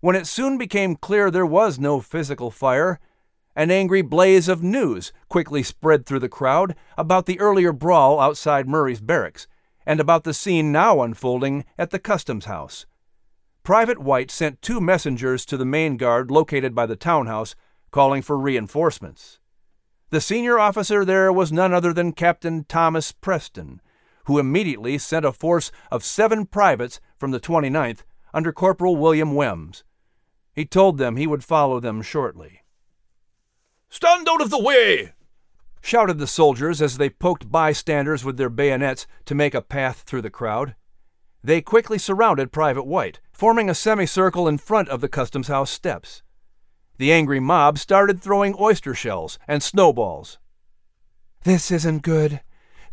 When 0.00 0.16
it 0.16 0.26
soon 0.26 0.58
became 0.58 0.96
clear 0.96 1.30
there 1.30 1.46
was 1.46 1.78
no 1.78 2.00
physical 2.00 2.50
fire, 2.50 3.00
an 3.56 3.70
angry 3.70 4.02
blaze 4.02 4.48
of 4.48 4.62
news 4.62 5.12
quickly 5.28 5.62
spread 5.62 6.04
through 6.04 6.20
the 6.20 6.28
crowd 6.28 6.76
about 6.98 7.26
the 7.26 7.40
earlier 7.40 7.72
brawl 7.72 8.20
outside 8.20 8.68
Murray's 8.68 9.00
barracks 9.00 9.46
and 9.86 9.98
about 9.98 10.24
the 10.24 10.34
scene 10.34 10.70
now 10.70 11.00
unfolding 11.00 11.64
at 11.78 11.90
the 11.90 11.98
customs 11.98 12.44
house. 12.44 12.86
Private 13.62 13.98
White 13.98 14.30
sent 14.30 14.62
two 14.62 14.80
messengers 14.80 15.46
to 15.46 15.56
the 15.56 15.64
main 15.64 15.96
guard 15.96 16.30
located 16.30 16.74
by 16.74 16.86
the 16.86 16.96
townhouse, 16.96 17.56
calling 17.90 18.22
for 18.22 18.38
reinforcements. 18.38 19.40
The 20.10 20.20
senior 20.20 20.58
officer 20.58 21.04
there 21.04 21.32
was 21.32 21.50
none 21.50 21.72
other 21.72 21.92
than 21.92 22.12
Captain 22.12 22.64
Thomas 22.68 23.10
Preston, 23.10 23.80
who 24.26 24.38
immediately 24.38 24.98
sent 24.98 25.24
a 25.24 25.32
force 25.32 25.72
of 25.90 26.04
seven 26.04 26.46
privates 26.46 27.00
from 27.18 27.30
the 27.30 27.40
29th 27.40 28.02
under 28.34 28.52
Corporal 28.52 28.96
William 28.96 29.34
Wems. 29.34 29.82
He 30.52 30.64
told 30.64 30.98
them 30.98 31.16
he 31.16 31.26
would 31.26 31.44
follow 31.44 31.80
them 31.80 32.02
shortly. 32.02 32.62
Stand 33.88 34.28
out 34.28 34.42
of 34.42 34.50
the 34.50 34.62
way! 34.62 35.12
shouted 35.80 36.18
the 36.18 36.26
soldiers 36.26 36.82
as 36.82 36.98
they 36.98 37.08
poked 37.08 37.50
bystanders 37.50 38.24
with 38.24 38.36
their 38.36 38.50
bayonets 38.50 39.06
to 39.24 39.34
make 39.34 39.54
a 39.54 39.62
path 39.62 40.02
through 40.02 40.22
the 40.22 40.30
crowd. 40.30 40.74
They 41.44 41.62
quickly 41.62 41.96
surrounded 41.96 42.50
Private 42.50 42.86
White, 42.86 43.20
forming 43.32 43.70
a 43.70 43.74
semicircle 43.74 44.48
in 44.48 44.58
front 44.58 44.88
of 44.88 45.00
the 45.00 45.08
customs 45.08 45.46
house 45.46 45.70
steps. 45.70 46.22
The 46.98 47.12
angry 47.12 47.38
mob 47.38 47.78
started 47.78 48.20
throwing 48.20 48.56
oyster 48.58 48.94
shells 48.94 49.38
and 49.46 49.62
snowballs. 49.62 50.38
This 51.44 51.70
isn't 51.70 52.02
good. 52.02 52.40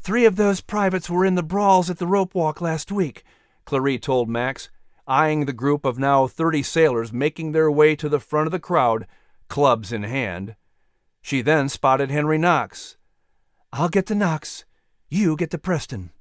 Three 0.03 0.25
of 0.25 0.35
those 0.35 0.59
privates 0.59 1.09
were 1.09 1.25
in 1.25 1.35
the 1.35 1.41
brawls 1.41 1.89
at 1.89 1.97
the 1.97 2.07
rope 2.07 2.35
walk 2.35 2.59
last 2.59 2.91
week, 2.91 3.23
Clarie 3.63 3.97
told 3.97 4.27
Max, 4.27 4.69
eyeing 5.07 5.45
the 5.45 5.53
group 5.53 5.85
of 5.85 5.97
now 5.97 6.27
thirty 6.27 6.61
sailors 6.61 7.13
making 7.13 7.53
their 7.53 7.71
way 7.71 7.95
to 7.95 8.09
the 8.09 8.19
front 8.19 8.47
of 8.47 8.51
the 8.51 8.59
crowd, 8.59 9.07
clubs 9.47 9.93
in 9.93 10.03
hand. 10.03 10.55
She 11.21 11.41
then 11.41 11.69
spotted 11.69 12.11
Henry 12.11 12.37
Knox. 12.37 12.97
I'll 13.71 13.87
get 13.87 14.05
to 14.07 14.15
Knox. 14.15 14.65
You 15.07 15.37
get 15.37 15.51
to 15.51 15.57
Preston. 15.57 16.11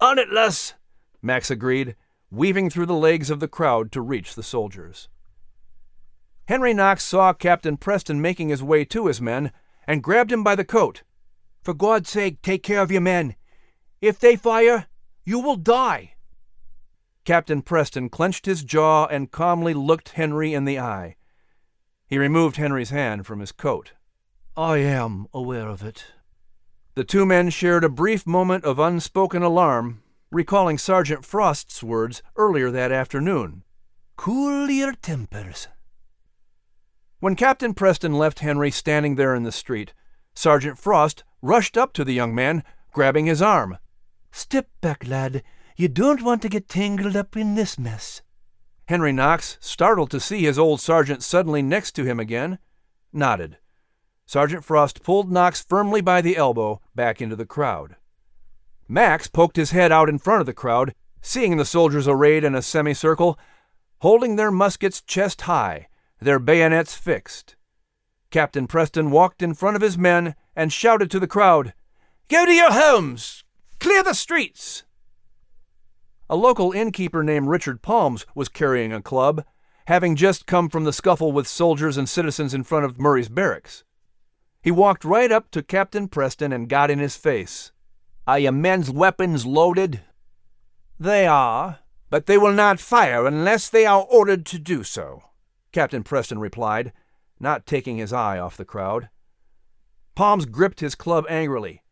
On 0.00 0.16
it, 0.16 0.32
Les, 0.32 0.74
Max 1.20 1.50
agreed, 1.50 1.96
weaving 2.30 2.70
through 2.70 2.86
the 2.86 2.94
legs 2.94 3.30
of 3.30 3.40
the 3.40 3.48
crowd 3.48 3.90
to 3.92 4.00
reach 4.00 4.36
the 4.36 4.44
soldiers. 4.44 5.08
Henry 6.46 6.72
Knox 6.72 7.02
saw 7.02 7.32
Captain 7.32 7.76
Preston 7.76 8.20
making 8.20 8.50
his 8.50 8.62
way 8.62 8.84
to 8.84 9.08
his 9.08 9.20
men 9.20 9.50
and 9.88 10.04
grabbed 10.04 10.30
him 10.30 10.44
by 10.44 10.54
the 10.54 10.64
coat. 10.64 11.02
For 11.62 11.74
God's 11.74 12.10
sake, 12.10 12.42
take 12.42 12.62
care 12.62 12.80
of 12.80 12.90
your 12.90 13.00
men. 13.00 13.36
If 14.00 14.18
they 14.18 14.36
fire, 14.36 14.86
you 15.24 15.38
will 15.38 15.56
die. 15.56 16.14
Captain 17.24 17.62
Preston 17.62 18.08
clenched 18.08 18.46
his 18.46 18.64
jaw 18.64 19.06
and 19.06 19.30
calmly 19.30 19.72
looked 19.72 20.10
Henry 20.10 20.54
in 20.54 20.64
the 20.64 20.80
eye. 20.80 21.16
He 22.08 22.18
removed 22.18 22.56
Henry's 22.56 22.90
hand 22.90 23.26
from 23.26 23.38
his 23.38 23.52
coat. 23.52 23.92
I 24.56 24.78
am 24.78 25.28
aware 25.32 25.68
of 25.68 25.82
it. 25.84 26.06
The 26.94 27.04
two 27.04 27.24
men 27.24 27.48
shared 27.50 27.84
a 27.84 27.88
brief 27.88 28.26
moment 28.26 28.64
of 28.64 28.78
unspoken 28.78 29.42
alarm, 29.42 30.02
recalling 30.30 30.78
Sergeant 30.78 31.24
Frost's 31.24 31.82
words 31.82 32.22
earlier 32.36 32.70
that 32.70 32.92
afternoon. 32.92 33.62
Cool 34.16 34.68
your 34.68 34.92
tempers. 34.92 35.68
When 37.20 37.36
Captain 37.36 37.72
Preston 37.72 38.14
left 38.14 38.40
Henry 38.40 38.70
standing 38.72 39.14
there 39.14 39.34
in 39.34 39.44
the 39.44 39.52
street, 39.52 39.94
Sergeant 40.34 40.78
Frost 40.78 41.24
rushed 41.40 41.76
up 41.76 41.92
to 41.92 42.04
the 42.04 42.14
young 42.14 42.34
man, 42.34 42.64
grabbing 42.92 43.26
his 43.26 43.42
arm. 43.42 43.78
Step 44.30 44.68
back, 44.80 45.06
lad. 45.06 45.42
You 45.76 45.88
don't 45.88 46.22
want 46.22 46.42
to 46.42 46.48
get 46.48 46.68
tangled 46.68 47.16
up 47.16 47.36
in 47.36 47.54
this 47.54 47.78
mess. 47.78 48.22
Henry 48.86 49.12
Knox, 49.12 49.58
startled 49.60 50.10
to 50.10 50.20
see 50.20 50.42
his 50.42 50.58
old 50.58 50.80
sergeant 50.80 51.22
suddenly 51.22 51.62
next 51.62 51.92
to 51.92 52.04
him 52.04 52.18
again, 52.18 52.58
nodded. 53.12 53.58
Sergeant 54.26 54.64
Frost 54.64 55.02
pulled 55.02 55.30
Knox 55.30 55.64
firmly 55.64 56.00
by 56.00 56.20
the 56.20 56.36
elbow 56.36 56.80
back 56.94 57.20
into 57.20 57.36
the 57.36 57.46
crowd. 57.46 57.96
Max 58.88 59.28
poked 59.28 59.56
his 59.56 59.70
head 59.70 59.92
out 59.92 60.08
in 60.08 60.18
front 60.18 60.40
of 60.40 60.46
the 60.46 60.52
crowd, 60.52 60.94
seeing 61.20 61.56
the 61.56 61.64
soldiers 61.64 62.08
arrayed 62.08 62.44
in 62.44 62.54
a 62.54 62.62
semicircle, 62.62 63.38
holding 64.00 64.36
their 64.36 64.50
muskets 64.50 65.00
chest 65.00 65.42
high, 65.42 65.88
their 66.20 66.38
bayonets 66.38 66.94
fixed. 66.94 67.56
Captain 68.32 68.66
Preston 68.66 69.10
walked 69.10 69.42
in 69.42 69.52
front 69.52 69.76
of 69.76 69.82
his 69.82 69.98
men 69.98 70.34
and 70.56 70.72
shouted 70.72 71.10
to 71.10 71.20
the 71.20 71.26
crowd, 71.28 71.74
Go 72.28 72.46
to 72.46 72.52
your 72.52 72.72
homes! 72.72 73.44
Clear 73.78 74.02
the 74.02 74.14
streets! 74.14 74.84
A 76.30 76.34
local 76.34 76.72
innkeeper 76.72 77.22
named 77.22 77.48
Richard 77.48 77.82
Palmes 77.82 78.24
was 78.34 78.48
carrying 78.48 78.90
a 78.90 79.02
club, 79.02 79.44
having 79.86 80.16
just 80.16 80.46
come 80.46 80.70
from 80.70 80.84
the 80.84 80.94
scuffle 80.94 81.30
with 81.30 81.46
soldiers 81.46 81.98
and 81.98 82.08
citizens 82.08 82.54
in 82.54 82.64
front 82.64 82.86
of 82.86 82.98
Murray's 82.98 83.28
barracks. 83.28 83.84
He 84.62 84.70
walked 84.70 85.04
right 85.04 85.30
up 85.30 85.50
to 85.50 85.62
Captain 85.62 86.08
Preston 86.08 86.54
and 86.54 86.70
got 86.70 86.90
in 86.90 87.00
his 87.00 87.16
face. 87.16 87.70
Are 88.26 88.38
your 88.38 88.52
men's 88.52 88.90
weapons 88.90 89.44
loaded? 89.44 90.00
They 90.98 91.26
are, 91.26 91.80
but 92.08 92.24
they 92.24 92.38
will 92.38 92.52
not 92.52 92.80
fire 92.80 93.26
unless 93.26 93.68
they 93.68 93.84
are 93.84 94.06
ordered 94.08 94.46
to 94.46 94.58
do 94.58 94.84
so, 94.84 95.22
Captain 95.70 96.02
Preston 96.02 96.38
replied, 96.38 96.92
not 97.42 97.66
taking 97.66 97.98
his 97.98 98.12
eye 98.12 98.38
off 98.38 98.56
the 98.56 98.64
crowd. 98.64 99.08
Palmes 100.14 100.46
gripped 100.46 100.80
his 100.80 100.94
club 100.94 101.26
angrily. 101.28 101.82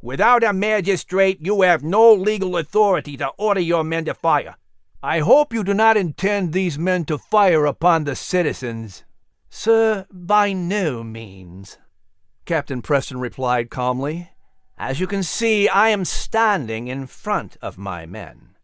Without 0.00 0.44
a 0.44 0.52
magistrate, 0.52 1.38
you 1.40 1.62
have 1.62 1.82
no 1.82 2.12
legal 2.12 2.56
authority 2.56 3.16
to 3.16 3.28
order 3.38 3.60
your 3.60 3.84
men 3.84 4.04
to 4.04 4.14
fire. 4.14 4.56
I 5.02 5.20
hope 5.20 5.52
you 5.52 5.64
do 5.64 5.74
not 5.74 5.96
intend 5.96 6.52
these 6.52 6.78
men 6.78 7.04
to 7.06 7.18
fire 7.18 7.66
upon 7.66 8.04
the 8.04 8.16
citizens. 8.16 9.04
Sir, 9.50 10.06
by 10.10 10.52
no 10.52 11.02
means. 11.04 11.78
Captain 12.44 12.82
Preston 12.82 13.20
replied 13.20 13.70
calmly. 13.70 14.30
As 14.76 15.00
you 15.00 15.06
can 15.06 15.22
see, 15.22 15.68
I 15.68 15.90
am 15.90 16.04
standing 16.04 16.88
in 16.88 17.06
front 17.06 17.56
of 17.62 17.78
my 17.78 18.06
men. 18.06 18.56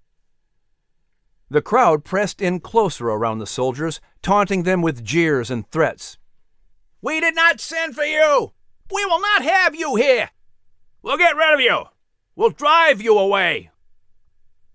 The 1.49 1.63
crowd 1.63 2.05
pressed 2.05 2.41
in 2.41 2.61
closer 2.61 3.09
around 3.09 3.39
the 3.39 3.47
soldiers, 3.47 4.01
taunting 4.23 4.63
them 4.63 4.83
with 4.83 5.05
jeers 5.05 5.51
and 5.51 5.69
threats. 5.71 6.17
We 7.03 7.21
did 7.21 7.35
not 7.35 7.61
send 7.61 7.95
for 7.95 8.05
you! 8.05 8.53
We 8.93 9.05
will 9.07 9.21
not 9.21 9.43
have 9.43 9.75
you 9.75 9.97
here! 9.97 10.31
We'll 11.03 11.17
get 11.17 11.37
rid 11.37 11.55
of 11.55 11.61
you! 11.61 11.85
We'll 12.37 12.51
drive 12.51 13.01
you 13.01 13.19
away! 13.19 13.71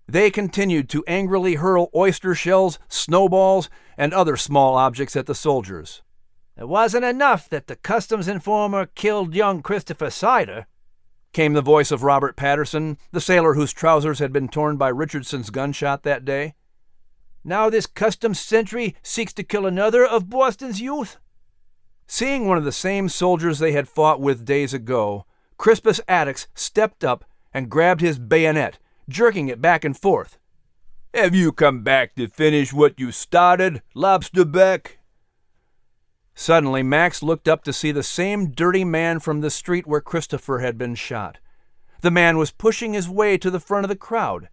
They 0.08 0.30
continued 0.30 0.88
to 0.90 1.04
angrily 1.06 1.54
hurl 1.54 1.90
oyster 1.94 2.34
shells, 2.34 2.78
snowballs, 2.88 3.68
and 3.96 4.12
other 4.12 4.36
small 4.36 4.76
objects 4.76 5.16
at 5.16 5.26
the 5.26 5.34
soldiers. 5.34 6.02
It 6.56 6.68
wasn't 6.68 7.04
enough 7.04 7.48
that 7.50 7.66
the 7.66 7.76
customs 7.76 8.28
informer 8.28 8.86
killed 8.86 9.34
young 9.34 9.62
Christopher 9.62 10.06
Seider, 10.06 10.66
came 11.32 11.52
the 11.52 11.60
voice 11.60 11.90
of 11.90 12.02
Robert 12.02 12.34
Patterson, 12.34 12.98
the 13.12 13.20
sailor 13.20 13.54
whose 13.54 13.72
trousers 13.72 14.20
had 14.20 14.32
been 14.32 14.48
torn 14.48 14.76
by 14.76 14.88
Richardson's 14.88 15.50
gunshot 15.50 16.02
that 16.02 16.24
day. 16.24 16.54
Now 17.44 17.68
this 17.68 17.86
customs 17.86 18.40
sentry 18.40 18.96
seeks 19.02 19.32
to 19.34 19.44
kill 19.44 19.66
another 19.66 20.06
of 20.06 20.30
Boston's 20.30 20.80
youth? 20.80 21.18
Seeing 22.06 22.46
one 22.46 22.56
of 22.56 22.64
the 22.64 22.72
same 22.72 23.08
soldiers 23.08 23.58
they 23.58 23.72
had 23.72 23.88
fought 23.88 24.20
with 24.20 24.44
days 24.44 24.72
ago, 24.72 25.26
Crispus 25.58 26.00
Attucks 26.06 26.46
stepped 26.54 27.02
up 27.02 27.24
and 27.52 27.70
grabbed 27.70 28.00
his 28.00 28.18
bayonet, 28.18 28.78
jerking 29.08 29.48
it 29.48 29.60
back 29.60 29.84
and 29.84 29.96
forth. 29.96 30.38
Have 31.12 31.34
you 31.34 31.50
come 31.50 31.82
back 31.82 32.14
to 32.14 32.28
finish 32.28 32.72
what 32.72 33.00
you 33.00 33.10
started, 33.10 33.82
Lobsterback? 33.94 34.98
Suddenly, 36.34 36.82
Max 36.82 37.22
looked 37.22 37.48
up 37.48 37.64
to 37.64 37.72
see 37.72 37.90
the 37.90 38.02
same 38.02 38.50
dirty 38.50 38.84
man 38.84 39.18
from 39.18 39.40
the 39.40 39.50
street 39.50 39.86
where 39.86 40.02
Christopher 40.02 40.58
had 40.58 40.76
been 40.76 40.94
shot. 40.94 41.38
The 42.02 42.10
man 42.10 42.36
was 42.36 42.50
pushing 42.50 42.92
his 42.92 43.08
way 43.08 43.38
to 43.38 43.50
the 43.50 43.58
front 43.58 43.84
of 43.84 43.88
the 43.88 43.96
crowd. 43.96 44.50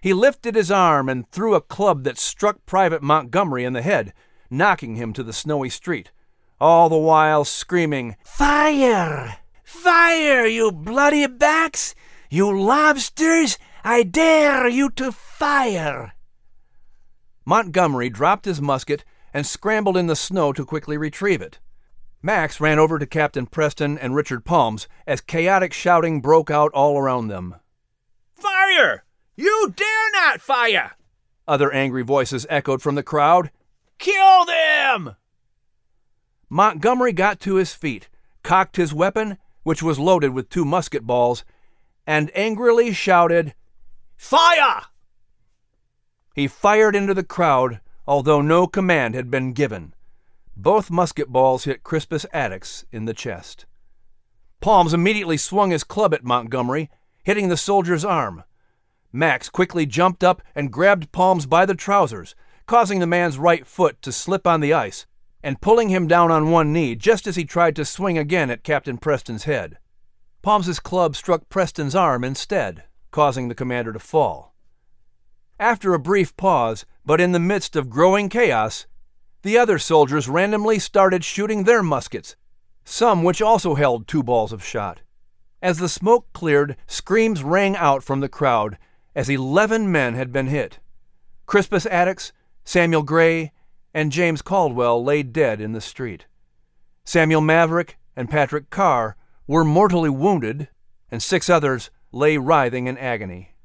He 0.00 0.14
lifted 0.14 0.54
his 0.54 0.70
arm 0.70 1.08
and 1.08 1.30
threw 1.30 1.54
a 1.54 1.60
club 1.60 2.04
that 2.04 2.18
struck 2.18 2.64
Private 2.64 3.02
Montgomery 3.02 3.64
in 3.64 3.74
the 3.74 3.82
head, 3.82 4.14
knocking 4.48 4.96
him 4.96 5.12
to 5.12 5.22
the 5.22 5.34
snowy 5.34 5.68
street, 5.68 6.10
all 6.60 6.88
the 6.88 6.96
while 6.96 7.44
screaming, 7.44 8.16
Fire! 8.24 9.36
Fire, 9.64 10.46
you 10.46 10.72
bloody 10.72 11.26
backs! 11.26 11.94
You 12.30 12.58
lobsters! 12.58 13.58
I 13.84 14.02
dare 14.02 14.68
you 14.68 14.90
to 14.90 15.12
fire! 15.12 16.12
Montgomery 17.44 18.10
dropped 18.10 18.44
his 18.44 18.60
musket 18.60 19.04
and 19.32 19.46
scrambled 19.46 19.96
in 19.96 20.06
the 20.06 20.16
snow 20.16 20.52
to 20.52 20.64
quickly 20.64 20.98
retrieve 20.98 21.40
it. 21.40 21.58
Max 22.20 22.60
ran 22.60 22.78
over 22.78 22.98
to 22.98 23.06
Captain 23.06 23.46
Preston 23.46 23.96
and 23.96 24.14
Richard 24.14 24.44
Palmes 24.44 24.88
as 25.06 25.20
chaotic 25.20 25.72
shouting 25.72 26.20
broke 26.20 26.50
out 26.50 26.72
all 26.72 26.98
around 26.98 27.28
them. 27.28 27.54
Fire! 28.34 29.04
You 29.36 29.72
dare 29.74 30.10
not 30.12 30.40
fire! 30.40 30.92
Other 31.46 31.72
angry 31.72 32.02
voices 32.02 32.46
echoed 32.50 32.82
from 32.82 32.96
the 32.96 33.02
crowd. 33.02 33.50
Kill 33.98 34.44
them! 34.44 35.16
Montgomery 36.50 37.12
got 37.12 37.40
to 37.40 37.56
his 37.56 37.74
feet, 37.74 38.08
cocked 38.42 38.76
his 38.76 38.94
weapon, 38.94 39.38
which 39.62 39.82
was 39.82 39.98
loaded 39.98 40.30
with 40.30 40.48
two 40.48 40.64
musket 40.64 41.06
balls, 41.06 41.44
and 42.06 42.30
angrily 42.34 42.92
shouted, 42.92 43.54
Fire! 44.16 44.82
He 46.34 46.48
fired 46.48 46.96
into 46.96 47.14
the 47.14 47.24
crowd, 47.24 47.80
although 48.06 48.40
no 48.40 48.66
command 48.66 49.14
had 49.14 49.30
been 49.30 49.52
given. 49.52 49.92
Both 50.56 50.90
musket 50.90 51.28
balls 51.28 51.64
hit 51.64 51.84
Crispus 51.84 52.24
Attucks 52.32 52.84
in 52.90 53.04
the 53.04 53.14
chest. 53.14 53.66
Palmes 54.60 54.94
immediately 54.94 55.36
swung 55.36 55.70
his 55.70 55.84
club 55.84 56.14
at 56.14 56.24
Montgomery, 56.24 56.90
hitting 57.22 57.48
the 57.48 57.56
soldier's 57.56 58.04
arm. 58.04 58.42
Max 59.12 59.48
quickly 59.48 59.86
jumped 59.86 60.24
up 60.24 60.42
and 60.54 60.72
grabbed 60.72 61.12
Palmes 61.12 61.46
by 61.46 61.66
the 61.66 61.74
trousers, 61.74 62.34
causing 62.66 62.98
the 62.98 63.06
man's 63.06 63.38
right 63.38 63.66
foot 63.66 64.00
to 64.02 64.10
slip 64.10 64.46
on 64.46 64.60
the 64.60 64.72
ice, 64.72 65.06
and 65.42 65.60
pulling 65.60 65.88
him 65.88 66.06
down 66.06 66.30
on 66.30 66.50
one 66.50 66.72
knee 66.72 66.94
just 66.94 67.26
as 67.26 67.36
he 67.36 67.44
tried 67.44 67.76
to 67.76 67.84
swing 67.84 68.18
again 68.18 68.50
at 68.50 68.64
Captain 68.64 68.98
Preston's 68.98 69.44
head. 69.44 69.78
Palmes's 70.42 70.80
club 70.80 71.16
struck 71.16 71.48
Preston's 71.48 71.94
arm 71.94 72.24
instead, 72.24 72.84
causing 73.10 73.48
the 73.48 73.54
commander 73.54 73.92
to 73.92 73.98
fall. 73.98 74.54
After 75.60 75.94
a 75.94 75.98
brief 75.98 76.36
pause, 76.36 76.86
but 77.04 77.20
in 77.20 77.32
the 77.32 77.40
midst 77.40 77.74
of 77.76 77.90
growing 77.90 78.28
chaos, 78.28 78.86
the 79.42 79.58
other 79.58 79.78
soldiers 79.78 80.28
randomly 80.28 80.78
started 80.78 81.24
shooting 81.24 81.64
their 81.64 81.82
muskets, 81.82 82.36
some 82.84 83.22
which 83.22 83.42
also 83.42 83.74
held 83.74 84.06
two 84.06 84.22
balls 84.22 84.52
of 84.52 84.64
shot. 84.64 85.00
As 85.60 85.78
the 85.78 85.88
smoke 85.88 86.32
cleared, 86.32 86.76
screams 86.86 87.42
rang 87.42 87.76
out 87.76 88.02
from 88.04 88.20
the 88.20 88.28
crowd 88.28 88.78
as 89.14 89.28
eleven 89.28 89.90
men 89.90 90.14
had 90.14 90.32
been 90.32 90.46
hit. 90.46 90.78
Crispus 91.46 91.86
Attucks, 91.86 92.32
Samuel 92.64 93.02
Gray, 93.02 93.52
and 93.98 94.12
James 94.12 94.42
Caldwell 94.42 95.02
lay 95.02 95.24
dead 95.24 95.60
in 95.60 95.72
the 95.72 95.80
street. 95.80 96.26
Samuel 97.04 97.40
Maverick 97.40 97.98
and 98.14 98.30
Patrick 98.30 98.70
Carr 98.70 99.16
were 99.48 99.64
mortally 99.64 100.08
wounded, 100.08 100.68
and 101.10 101.20
six 101.20 101.50
others 101.50 101.90
lay 102.12 102.38
writhing 102.38 102.86
in 102.86 102.96
agony. 102.96 103.56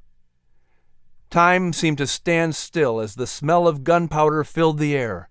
Time 1.29 1.71
seemed 1.71 1.99
to 1.99 2.07
stand 2.07 2.55
still 2.55 2.99
as 2.99 3.13
the 3.13 3.27
smell 3.27 3.67
of 3.67 3.83
gunpowder 3.83 4.43
filled 4.43 4.79
the 4.79 4.95
air. 4.95 5.29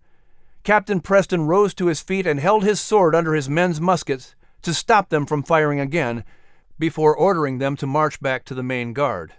Captain 0.62 1.00
Preston 1.00 1.48
rose 1.48 1.74
to 1.74 1.86
his 1.86 2.00
feet 2.00 2.24
and 2.24 2.38
held 2.38 2.62
his 2.62 2.80
sword 2.80 3.12
under 3.12 3.34
his 3.34 3.48
men's 3.48 3.80
muskets 3.80 4.36
to 4.62 4.72
stop 4.72 5.08
them 5.08 5.26
from 5.26 5.42
firing 5.42 5.80
again 5.80 6.22
before 6.78 7.16
ordering 7.16 7.58
them 7.58 7.74
to 7.74 7.88
march 7.88 8.20
back 8.20 8.44
to 8.44 8.54
the 8.54 8.62
main 8.62 8.92
guard. 8.92 9.32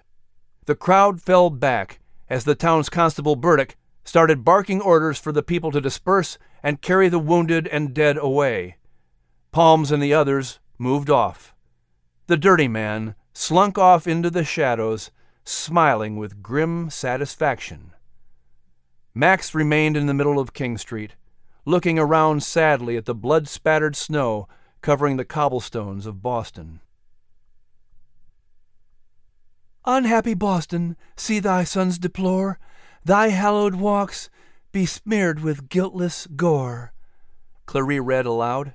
The 0.66 0.76
crowd 0.76 1.22
fell 1.22 1.50
back 1.50 2.02
as 2.30 2.44
the 2.44 2.54
town's 2.54 2.90
constable 2.90 3.38
Burdick 3.38 3.78
started 4.04 4.44
barking 4.44 4.82
orders 4.82 5.18
for 5.20 5.32
the 5.32 5.44
people 5.44 5.72
to 5.72 5.82
disperse 5.82 6.38
and 6.62 6.82
carry 6.82 7.10
the 7.10 7.20
wounded 7.20 7.68
and 7.68 7.94
dead 7.94 8.18
away. 8.18 8.78
Palmes 9.52 9.92
and 9.92 10.02
the 10.02 10.14
others 10.14 10.60
moved 10.78 11.10
off. 11.10 11.54
The 12.28 12.38
dirty 12.38 12.68
man 12.68 13.16
slunk 13.34 13.78
off 13.78 14.08
into 14.08 14.30
the 14.30 14.44
shadows 14.44 15.12
smiling 15.46 16.18
with 16.18 16.42
grim 16.42 16.90
satisfaction. 16.90 17.92
Max 19.14 19.54
remained 19.54 19.96
in 19.96 20.08
the 20.08 20.14
middle 20.14 20.40
of 20.40 20.54
King 20.54 20.78
Street, 20.78 21.16
looking 21.66 22.00
around 22.00 22.44
sadly 22.44 22.98
at 22.98 23.06
the 23.06 23.16
blood 23.16 23.48
spattered 23.48 23.96
snow 23.96 24.48
covering 24.82 25.18
the 25.18 25.26
cobblestones 25.26 26.06
of 26.06 26.22
Boston. 26.22 26.82
Unhappy 29.86 30.34
Boston, 30.34 30.96
see 31.16 31.40
thy 31.40 31.64
sons 31.64 31.98
deplore, 31.98 32.60
thy 33.06 33.30
hallowed 33.30 33.76
walks 33.76 34.30
besmeared 34.72 35.42
with 35.42 35.70
guiltless 35.70 36.28
gore. 36.36 36.94
Clarie 37.66 38.00
read 38.00 38.26
aloud. 38.26 38.74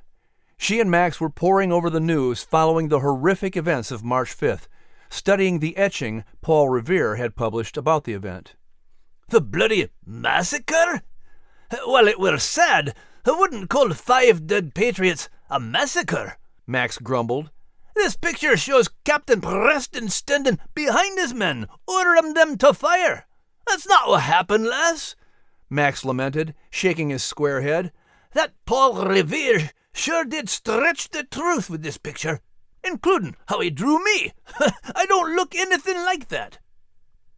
She 0.57 0.81
and 0.81 0.91
Max 0.91 1.21
were 1.21 1.31
poring 1.31 1.73
over 1.73 1.91
the 1.91 2.01
news 2.01 2.43
following 2.43 2.89
the 2.89 3.01
horrific 3.01 3.57
events 3.57 3.91
of 3.91 4.05
March 4.05 4.37
5th 4.37 4.67
studying 5.11 5.59
the 5.59 5.77
etching 5.77 6.25
Paul 6.41 6.69
Revere 6.69 7.17
had 7.17 7.37
published 7.37 7.77
about 7.77 8.05
the 8.05 8.13
event. 8.13 8.55
The 9.29 9.41
bloody 9.41 9.89
massacre? 10.05 11.03
Well, 11.87 12.09
it 12.09 12.19
were 12.19 12.39
sad. 12.39 12.95
I 13.27 13.33
wouldn't 13.33 13.69
call 13.69 13.91
five 13.91 14.47
dead 14.47 14.75
patriots 14.75 15.29
A 15.51 15.61
massacre? 15.61 16.39
Max 16.67 16.99
grumbled. 16.99 17.51
This 17.95 18.17
picture 18.17 18.57
shows 18.57 18.89
Captain 19.05 19.41
Preston 19.41 20.09
standing 20.09 20.59
behind 20.75 21.19
his 21.19 21.35
men, 21.35 21.67
ordering 21.87 22.35
them 22.35 22.57
to 22.59 22.73
fire. 22.73 23.27
That's 23.69 23.87
not 23.87 24.09
what 24.09 24.23
happened, 24.23 24.67
lass. 24.67 25.15
Max 25.71 26.05
lamented, 26.05 26.55
shaking 26.71 27.11
his 27.11 27.23
square 27.23 27.61
head. 27.61 27.93
That 28.33 28.53
Paul 28.65 29.07
Revere 29.07 29.71
sure 29.93 30.25
did 30.25 30.49
stretch 30.49 31.11
the 31.11 31.25
truth 31.25 31.69
with 31.69 31.83
this 31.83 31.99
picture, 31.99 32.41
including 32.83 33.37
how 33.47 33.61
he 33.61 33.71
drew 33.71 34.03
me. 34.03 34.33
I 34.95 35.07
don't 35.07 35.37
look 35.37 35.55
anything 35.55 35.97
like 35.97 36.29
that. 36.29 36.59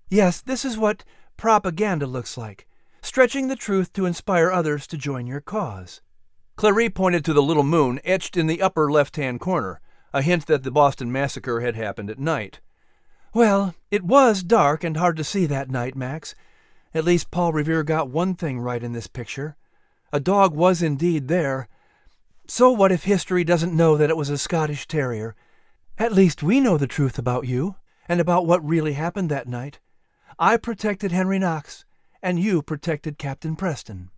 Yes, 0.08 0.40
this 0.40 0.64
is 0.64 0.78
what 0.78 1.04
propaganda 1.36 2.06
looks 2.06 2.36
like 2.36 2.66
stretching 3.02 3.48
the 3.48 3.56
truth 3.56 3.92
to 3.92 4.06
inspire 4.06 4.50
others 4.50 4.86
to 4.86 4.96
join 4.96 5.26
your 5.26 5.40
cause. 5.40 6.00
Clarie 6.56 6.90
pointed 6.90 7.24
to 7.24 7.32
the 7.32 7.42
little 7.42 7.62
moon 7.62 8.00
etched 8.04 8.36
in 8.36 8.46
the 8.46 8.60
upper 8.60 8.90
left 8.90 9.16
hand 9.16 9.40
corner, 9.40 9.80
a 10.12 10.22
hint 10.22 10.46
that 10.46 10.62
the 10.62 10.70
Boston 10.70 11.10
massacre 11.10 11.60
had 11.60 11.76
happened 11.76 12.10
at 12.10 12.18
night. 12.18 12.60
Well, 13.32 13.74
it 13.92 14.02
was 14.02 14.42
dark 14.42 14.82
and 14.82 14.96
hard 14.96 15.16
to 15.16 15.24
see 15.24 15.46
that 15.46 15.70
night, 15.70 15.94
Max. 15.94 16.34
At 16.92 17.04
least 17.04 17.30
Paul 17.30 17.52
Revere 17.52 17.84
got 17.84 18.08
one 18.08 18.34
thing 18.34 18.58
right 18.58 18.82
in 18.82 18.92
this 18.92 19.06
picture. 19.06 19.56
A 20.12 20.18
dog 20.18 20.52
was 20.54 20.82
indeed 20.82 21.28
there. 21.28 21.68
So 22.48 22.72
what 22.72 22.90
if 22.90 23.04
history 23.04 23.44
doesn't 23.44 23.76
know 23.76 23.96
that 23.96 24.10
it 24.10 24.16
was 24.16 24.30
a 24.30 24.38
Scottish 24.38 24.88
Terrier? 24.88 25.36
At 25.96 26.12
least 26.12 26.42
we 26.42 26.58
know 26.58 26.76
the 26.76 26.88
truth 26.88 27.18
about 27.18 27.46
you, 27.46 27.76
and 28.08 28.20
about 28.20 28.46
what 28.46 28.66
really 28.66 28.94
happened 28.94 29.30
that 29.30 29.46
night. 29.46 29.78
I 30.36 30.56
protected 30.56 31.12
Henry 31.12 31.38
Knox, 31.38 31.84
and 32.20 32.40
you 32.40 32.62
protected 32.62 33.18
Captain 33.18 33.54
Preston. 33.54 34.10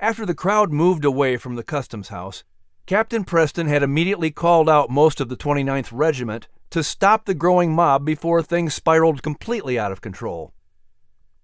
After 0.00 0.26
the 0.26 0.34
crowd 0.34 0.72
moved 0.72 1.04
away 1.04 1.36
from 1.36 1.54
the 1.54 1.62
customs 1.62 2.08
house, 2.08 2.42
Captain 2.86 3.22
Preston 3.22 3.68
had 3.68 3.84
immediately 3.84 4.32
called 4.32 4.68
out 4.68 4.90
most 4.90 5.20
of 5.20 5.28
the 5.28 5.36
29th 5.36 5.90
Regiment 5.92 6.48
to 6.70 6.82
stop 6.82 7.24
the 7.24 7.34
growing 7.34 7.72
mob 7.72 8.04
before 8.04 8.42
things 8.42 8.74
spiraled 8.74 9.22
completely 9.22 9.78
out 9.78 9.92
of 9.92 10.00
control. 10.00 10.52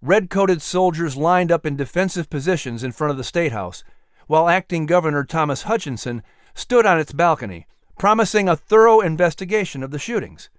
Red 0.02 0.28
coated 0.28 0.60
soldiers 0.60 1.16
lined 1.16 1.50
up 1.50 1.64
in 1.64 1.76
defensive 1.76 2.28
positions 2.28 2.84
in 2.84 2.92
front 2.92 3.10
of 3.10 3.16
the 3.16 3.24
State 3.24 3.52
House, 3.52 3.82
while 4.26 4.48
acting 4.48 4.86
Governor 4.86 5.24
Thomas 5.24 5.62
Hutchinson 5.62 6.22
stood 6.54 6.84
on 6.84 6.98
its 6.98 7.12
balcony, 7.12 7.66
promising 7.98 8.48
a 8.48 8.56
thorough 8.56 9.00
investigation 9.00 9.82
of 9.82 9.90
the 9.90 9.98
shootings. 9.98 10.50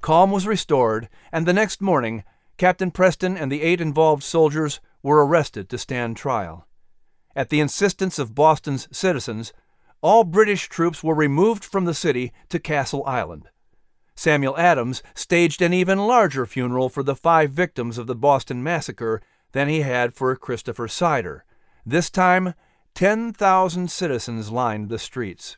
Calm 0.00 0.30
was 0.30 0.46
restored, 0.46 1.08
and 1.32 1.46
the 1.46 1.52
next 1.52 1.80
morning, 1.82 2.24
Captain 2.56 2.90
Preston 2.90 3.36
and 3.36 3.52
the 3.52 3.62
eight 3.62 3.80
involved 3.80 4.22
soldiers 4.22 4.80
were 5.02 5.24
arrested 5.24 5.68
to 5.68 5.78
stand 5.78 6.16
trial. 6.16 6.66
At 7.34 7.50
the 7.50 7.60
insistence 7.60 8.18
of 8.18 8.34
Boston's 8.34 8.88
citizens, 8.90 9.52
all 10.00 10.24
British 10.24 10.68
troops 10.68 11.02
were 11.02 11.14
removed 11.14 11.64
from 11.64 11.84
the 11.84 11.94
city 11.94 12.32
to 12.48 12.58
Castle 12.58 13.04
Island. 13.04 13.48
Samuel 14.16 14.56
Adams 14.56 15.02
staged 15.14 15.60
an 15.60 15.74
even 15.74 15.98
larger 15.98 16.46
funeral 16.46 16.88
for 16.88 17.02
the 17.02 17.14
five 17.14 17.50
victims 17.50 17.98
of 17.98 18.06
the 18.06 18.14
Boston 18.14 18.62
Massacre 18.62 19.20
than 19.52 19.68
he 19.68 19.82
had 19.82 20.14
for 20.14 20.34
Christopher 20.34 20.88
Seider. 20.88 21.42
This 21.84 22.10
time, 22.10 22.54
10,000 22.94 23.90
citizens 23.90 24.50
lined 24.50 24.88
the 24.88 24.98
streets. 24.98 25.56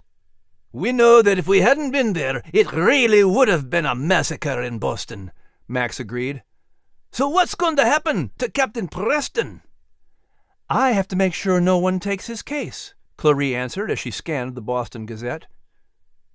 We 0.72 0.92
know 0.92 1.22
that 1.22 1.38
if 1.38 1.46
we 1.46 1.60
hadn't 1.60 1.92
been 1.92 2.12
there, 2.12 2.42
it 2.52 2.72
really 2.72 3.24
would 3.24 3.48
have 3.48 3.70
been 3.70 3.86
a 3.86 3.94
massacre 3.94 4.60
in 4.60 4.78
Boston, 4.78 5.30
Max 5.66 6.00
agreed. 6.00 6.42
So 7.10 7.28
what's 7.28 7.54
going 7.54 7.76
to 7.76 7.84
happen 7.84 8.32
to 8.38 8.50
Captain 8.50 8.88
Preston? 8.88 9.62
I 10.68 10.90
have 10.90 11.08
to 11.08 11.16
make 11.16 11.32
sure 11.32 11.60
no 11.60 11.78
one 11.78 12.00
takes 12.00 12.26
his 12.26 12.42
case, 12.42 12.94
Clarie 13.16 13.54
answered 13.54 13.90
as 13.90 13.98
she 13.98 14.10
scanned 14.10 14.54
the 14.54 14.60
Boston 14.60 15.06
Gazette. 15.06 15.46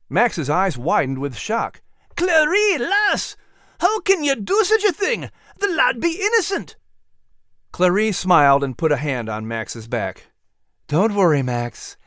Max's 0.09 0.49
eyes 0.49 0.77
widened 0.77 1.19
with 1.19 1.35
shock. 1.35 1.81
Clarie, 2.15 2.77
lass! 2.77 3.35
How 3.79 3.99
can 4.01 4.23
you 4.23 4.35
do 4.35 4.63
such 4.63 4.83
a 4.83 4.93
thing? 4.93 5.29
The 5.59 5.67
lad 5.67 5.99
be 5.99 6.21
innocent! 6.21 6.75
Clarie 7.71 8.11
smiled 8.11 8.63
and 8.63 8.77
put 8.77 8.91
a 8.91 8.97
hand 8.97 9.29
on 9.29 9.47
Max's 9.47 9.87
back. 9.87 10.27
Don't 10.87 11.15
worry, 11.15 11.41
Max. 11.41 11.97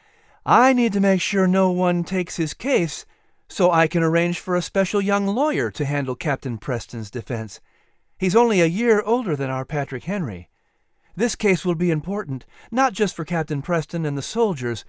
I 0.45 0.73
need 0.73 0.92
to 0.92 1.01
make 1.01 1.21
sure 1.21 1.47
no 1.47 1.71
one 1.71 2.05
takes 2.05 2.37
his 2.37 2.55
case 2.55 3.05
so 3.49 3.71
I 3.71 3.87
can 3.88 4.03
arrange 4.03 4.38
for 4.38 4.55
a 4.55 4.62
special 4.62 5.01
young 5.01 5.27
lawyer 5.27 5.71
to 5.73 5.85
handle 5.85 6.14
Captain 6.14 6.59
Preston's 6.59 7.11
defense. 7.11 7.61
He's 8.19 8.37
only 8.37 8.61
a 8.61 8.66
year 8.66 9.03
older 9.03 9.37
than 9.37 9.51
our 9.51 9.64
Patrick 9.64 10.05
Henry. 10.05 10.49
This 11.16 11.35
case 11.35 11.64
will 11.64 11.75
be 11.75 11.90
important, 11.90 12.45
not 12.71 12.92
just 12.92 13.16
for 13.16 13.25
Captain 13.25 13.62
Preston 13.62 14.05
and 14.05 14.16
the 14.16 14.23
soldiers, 14.23 14.85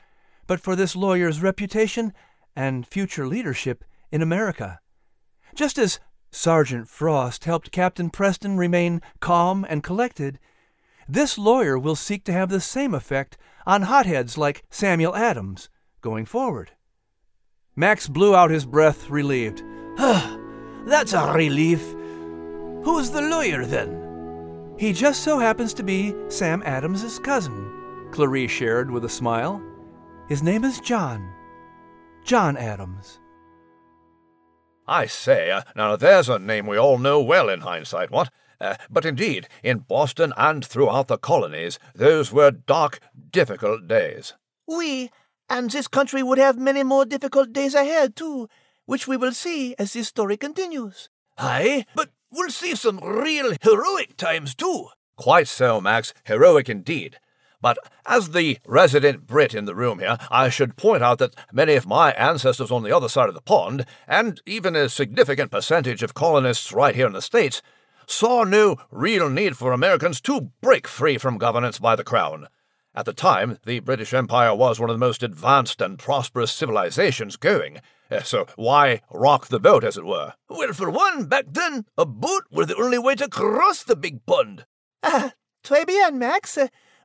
but 0.46 0.60
for 0.60 0.76
this 0.76 0.96
lawyer's 0.96 1.42
reputation 1.42 2.14
and 2.56 2.86
future 2.86 3.28
leadership 3.28 3.84
in 4.12 4.22
America. 4.22 4.80
Just 5.58 5.80
as 5.80 6.00
Sergeant 6.30 6.88
Frost 6.88 7.46
helped 7.46 7.72
Captain 7.72 8.12
Preston 8.12 8.58
remain 8.58 9.02
calm 9.20 9.66
and 9.68 9.82
collected, 9.82 10.38
this 11.10 11.36
lawyer 11.36 11.80
will 11.80 11.96
seek 11.96 12.24
to 12.26 12.32
have 12.32 12.50
the 12.50 12.62
same 12.62 12.94
effect 12.94 13.40
on 13.66 13.82
hotheads 13.82 14.38
like 14.38 14.66
Samuel 14.70 15.16
Adams 15.16 15.70
going 16.02 16.28
forward. 16.28 16.74
Max 17.76 18.08
blew 18.08 18.36
out 18.36 18.52
his 18.52 18.68
breath, 18.68 19.10
relieved. 19.10 19.64
That's 19.98 21.14
a 21.14 21.34
relief. 21.34 21.82
Who's 22.84 23.10
the 23.10 23.24
lawyer 23.24 23.66
then? 23.66 24.76
He 24.78 24.94
just 24.94 25.24
so 25.24 25.40
happens 25.40 25.74
to 25.74 25.84
be 25.84 26.14
Sam 26.30 26.62
Adams's 26.68 27.18
cousin, 27.18 28.08
Clarie 28.12 28.48
shared 28.48 28.92
with 28.92 29.06
a 29.06 29.10
smile. 29.10 29.60
His 30.30 30.44
name 30.44 30.64
is 30.64 30.80
John. 30.82 31.34
John 32.24 32.58
Adams. 32.58 33.22
I 34.88 35.06
say, 35.06 35.52
uh, 35.52 35.64
now 35.76 35.96
there's 35.96 36.30
a 36.30 36.40
name 36.40 36.66
we 36.66 36.78
all 36.78 36.98
know 36.98 37.22
well 37.22 37.50
in 37.50 37.62
hindsight, 37.62 38.10
what? 38.10 38.30
Uh, 38.60 38.76
but 38.90 39.06
indeed, 39.06 39.48
in 39.62 39.80
Boston 39.80 40.34
and 40.38 40.66
throughout 40.66 41.08
the 41.08 41.18
colonies, 41.18 41.78
those 41.94 42.32
were 42.32 42.52
dark, 42.52 43.00
difficult 43.32 43.88
days. 43.88 44.34
Oui, 44.68 45.12
and 45.50 45.70
this 45.70 45.88
country 45.88 46.24
would 46.24 46.38
have 46.38 46.58
many 46.58 46.84
more 46.84 47.06
difficult 47.06 47.54
days 47.54 47.76
ahead, 47.76 48.16
too, 48.16 48.50
which 48.86 49.08
we 49.08 49.18
will 49.18 49.34
see 49.34 49.76
as 49.78 49.94
this 49.94 50.08
story 50.08 50.38
continues. 50.38 51.10
Aye, 51.38 51.86
but 51.94 52.10
we'll 52.32 52.50
see 52.50 52.74
some 52.74 53.00
real 53.00 53.54
heroic 53.62 54.18
times, 54.18 54.56
too. 54.56 54.88
Quite 55.18 55.48
so, 55.48 55.82
Max. 55.82 56.14
Heroic 56.24 56.70
indeed. 56.70 57.20
But 57.68 57.80
as 58.06 58.30
the 58.30 58.60
resident 58.66 59.28
Brit 59.28 59.54
in 59.54 59.66
the 59.66 59.76
room 59.76 60.00
here, 60.00 60.18
I 60.32 60.48
should 60.48 60.78
point 60.78 61.04
out 61.04 61.18
that 61.18 61.36
many 61.52 61.74
of 61.76 61.86
my 61.86 62.14
ancestors 62.14 62.72
on 62.72 62.84
the 62.84 62.96
other 62.96 63.10
side 63.10 63.28
of 63.28 63.36
the 63.36 63.42
pond, 63.42 63.86
and 64.08 64.42
even 64.46 64.74
a 64.74 64.88
significant 64.88 65.52
percentage 65.52 66.02
of 66.02 66.14
colonists 66.14 66.72
right 66.72 66.96
here 66.96 67.08
in 67.08 67.12
the 67.12 67.22
States, 67.22 67.62
saw 68.06 68.46
no 68.46 68.78
real 68.90 69.30
need 69.30 69.58
for 69.58 69.74
Americans 69.74 70.22
to 70.22 70.50
break 70.62 70.88
free 70.88 71.18
from 71.18 71.38
governance 71.38 71.78
by 71.78 71.98
the 71.98 72.06
Crown. 72.06 72.48
At 72.96 73.04
the 73.04 73.12
time, 73.12 73.58
the 73.66 73.82
British 73.82 74.14
Empire 74.14 74.56
was 74.56 74.80
one 74.80 74.90
of 74.90 74.96
the 74.96 75.06
most 75.06 75.22
advanced 75.22 75.82
and 75.82 76.00
prosperous 76.00 76.54
civilizations 76.54 77.36
going, 77.36 77.82
eh, 78.10 78.22
so 78.22 78.48
why 78.56 79.02
rock 79.12 79.48
the 79.48 79.60
boat, 79.60 79.84
as 79.84 79.98
it 79.98 80.06
were? 80.06 80.36
Well, 80.48 80.72
for 80.72 80.90
one, 80.90 81.26
back 81.26 81.48
then, 81.50 81.84
a 81.98 82.06
boat 82.06 82.46
was 82.50 82.68
the 82.68 82.78
only 82.78 82.98
way 82.98 83.16
to 83.16 83.28
cross 83.28 83.84
the 83.84 83.98
big 83.98 84.26
pond. 84.26 84.66
Ah, 85.04 85.34
très 85.66 85.86
bien, 85.86 86.18
Max. 86.18 86.58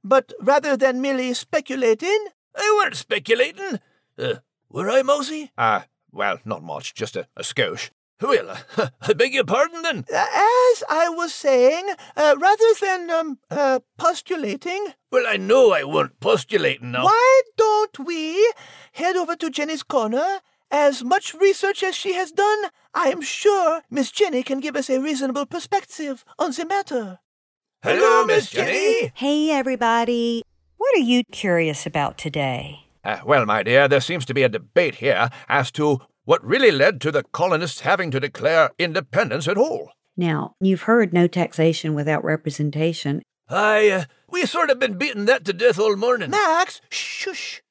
But 0.04 0.32
rather 0.40 0.76
than 0.76 1.00
merely 1.00 1.32
speculating. 1.34 2.26
I 2.54 2.80
weren't 2.82 2.96
speculating. 2.96 3.80
Uh, 4.18 4.34
were 4.68 4.90
I, 4.90 5.02
Mosey? 5.02 5.50
Ah, 5.56 5.76
uh, 5.76 5.82
well, 6.10 6.38
not 6.44 6.62
much, 6.62 6.94
just 6.94 7.16
a, 7.16 7.26
a 7.36 7.42
skosh. 7.42 7.90
Well, 8.20 8.50
uh, 8.50 8.88
I 9.00 9.12
beg 9.14 9.34
your 9.34 9.44
pardon 9.44 9.82
then. 9.82 10.04
Uh, 10.12 10.16
as 10.16 10.84
I 10.88 11.08
was 11.08 11.34
saying, 11.34 11.88
uh, 12.16 12.36
rather 12.38 12.74
than 12.80 13.10
um, 13.10 13.38
uh, 13.50 13.80
postulating. 13.98 14.88
Well, 15.10 15.24
I 15.26 15.36
know 15.36 15.72
I 15.72 15.84
weren't 15.84 16.20
postulating 16.20 16.92
now. 16.92 17.04
Why 17.04 17.42
don't 17.56 17.98
we 17.98 18.52
head 18.92 19.16
over 19.16 19.34
to 19.36 19.50
Jenny's 19.50 19.82
corner? 19.82 20.40
As 20.70 21.04
much 21.04 21.34
research 21.34 21.82
as 21.82 21.94
she 21.94 22.14
has 22.14 22.32
done, 22.32 22.64
I 22.94 23.08
am 23.08 23.20
sure 23.20 23.82
Miss 23.90 24.10
Jenny 24.10 24.42
can 24.42 24.60
give 24.60 24.74
us 24.76 24.88
a 24.88 25.00
reasonable 25.00 25.44
perspective 25.44 26.24
on 26.38 26.52
the 26.52 26.64
matter. 26.64 27.18
Hello, 27.84 28.24
Miss 28.24 28.48
Jenny. 28.48 29.10
Hey, 29.12 29.50
everybody. 29.50 30.44
What 30.76 30.94
are 30.94 31.00
you 31.00 31.24
curious 31.32 31.84
about 31.84 32.16
today? 32.16 32.86
Uh, 33.02 33.18
well, 33.26 33.44
my 33.44 33.64
dear, 33.64 33.88
there 33.88 34.00
seems 34.00 34.24
to 34.26 34.34
be 34.34 34.44
a 34.44 34.48
debate 34.48 34.94
here 34.96 35.30
as 35.48 35.72
to 35.72 35.98
what 36.24 36.44
really 36.46 36.70
led 36.70 37.00
to 37.00 37.10
the 37.10 37.24
colonists 37.24 37.80
having 37.80 38.12
to 38.12 38.20
declare 38.20 38.70
independence 38.78 39.48
at 39.48 39.58
all. 39.58 39.90
Now, 40.16 40.54
you've 40.60 40.82
heard 40.82 41.12
no 41.12 41.26
taxation 41.26 41.92
without 41.92 42.22
representation. 42.22 43.20
I, 43.48 43.90
uh, 43.90 44.04
we 44.30 44.46
sort 44.46 44.70
of 44.70 44.78
been 44.78 44.96
beating 44.96 45.24
that 45.24 45.44
to 45.46 45.52
death 45.52 45.80
all 45.80 45.96
morning. 45.96 46.30
Max, 46.30 46.80
shush. 46.88 47.64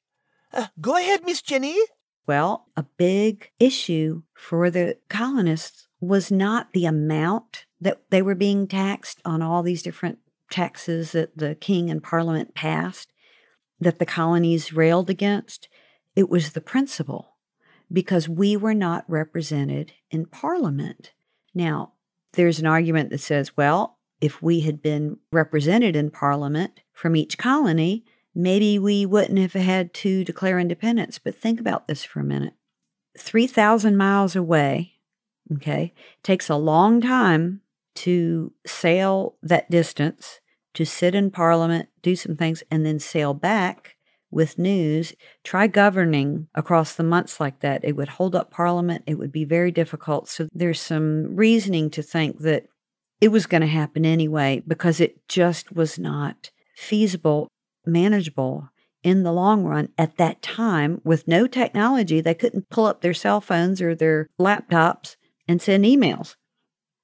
Uh, 0.52 0.66
go 0.78 0.98
ahead, 0.98 1.24
Miss 1.24 1.40
Jenny. 1.40 1.78
Well, 2.26 2.66
a 2.76 2.82
big 2.98 3.50
issue 3.58 4.24
for 4.34 4.70
the 4.70 4.98
colonists 5.08 5.88
was 6.02 6.30
not 6.30 6.74
the 6.74 6.84
amount 6.84 7.64
that 7.82 8.00
they 8.10 8.22
were 8.22 8.34
being 8.34 8.66
taxed 8.66 9.20
on 9.24 9.42
all 9.42 9.62
these 9.62 9.82
different 9.82 10.18
taxes 10.50 11.12
that 11.12 11.36
the 11.36 11.54
king 11.54 11.90
and 11.90 12.02
parliament 12.02 12.54
passed 12.54 13.12
that 13.80 13.98
the 13.98 14.06
colonies 14.06 14.72
railed 14.72 15.10
against. 15.10 15.68
it 16.14 16.28
was 16.28 16.52
the 16.52 16.60
principle 16.60 17.36
because 17.92 18.28
we 18.28 18.56
were 18.56 18.74
not 18.74 19.04
represented 19.08 19.92
in 20.10 20.26
Parliament. 20.26 21.12
Now, 21.54 21.92
there's 22.34 22.58
an 22.58 22.66
argument 22.66 23.10
that 23.10 23.18
says, 23.18 23.56
well, 23.56 23.98
if 24.20 24.40
we 24.40 24.60
had 24.60 24.80
been 24.80 25.18
represented 25.32 25.96
in 25.96 26.10
Parliament 26.10 26.80
from 26.92 27.16
each 27.16 27.38
colony, 27.38 28.04
maybe 28.34 28.78
we 28.78 29.04
wouldn't 29.04 29.38
have 29.38 29.52
had 29.54 29.92
to 29.94 30.24
declare 30.24 30.58
independence. 30.58 31.18
But 31.18 31.34
think 31.34 31.60
about 31.60 31.88
this 31.88 32.04
for 32.04 32.20
a 32.20 32.24
minute 32.24 32.54
3,000 33.18 33.96
miles 33.96 34.36
away, 34.36 34.92
okay, 35.54 35.92
takes 36.22 36.48
a 36.48 36.56
long 36.56 37.00
time 37.00 37.62
to 37.94 38.52
sail 38.66 39.36
that 39.42 39.70
distance, 39.70 40.40
to 40.74 40.84
sit 40.84 41.14
in 41.14 41.30
Parliament, 41.30 41.88
do 42.02 42.16
some 42.16 42.36
things, 42.36 42.62
and 42.70 42.84
then 42.84 42.98
sail 42.98 43.34
back 43.34 43.96
with 44.30 44.58
news. 44.58 45.14
Try 45.44 45.66
governing 45.66 46.48
across 46.54 46.94
the 46.94 47.04
months 47.04 47.38
like 47.38 47.60
that. 47.60 47.84
It 47.84 47.96
would 47.96 48.08
hold 48.08 48.34
up 48.34 48.50
Parliament. 48.50 49.04
It 49.06 49.18
would 49.18 49.30
be 49.30 49.44
very 49.44 49.70
difficult. 49.70 50.28
So 50.28 50.48
there's 50.52 50.80
some 50.80 51.36
reasoning 51.36 51.90
to 51.90 52.02
think 52.02 52.40
that 52.40 52.66
it 53.20 53.28
was 53.28 53.46
going 53.46 53.60
to 53.60 53.66
happen 53.68 54.04
anyway 54.04 54.62
because 54.66 55.00
it 55.00 55.28
just 55.28 55.72
was 55.72 55.98
not 55.98 56.50
feasible, 56.74 57.48
manageable 57.86 58.70
in 59.02 59.22
the 59.22 59.32
long 59.32 59.64
run 59.64 59.90
at 59.98 60.16
that 60.16 60.42
time 60.42 61.00
with 61.04 61.28
no 61.28 61.46
technology. 61.46 62.20
They 62.20 62.34
couldn't 62.34 62.70
pull 62.70 62.86
up 62.86 63.00
their 63.00 63.14
cell 63.14 63.40
phones 63.40 63.80
or 63.80 63.94
their 63.94 64.28
laptops 64.40 65.16
and 65.46 65.60
send 65.60 65.84
emails. 65.84 66.36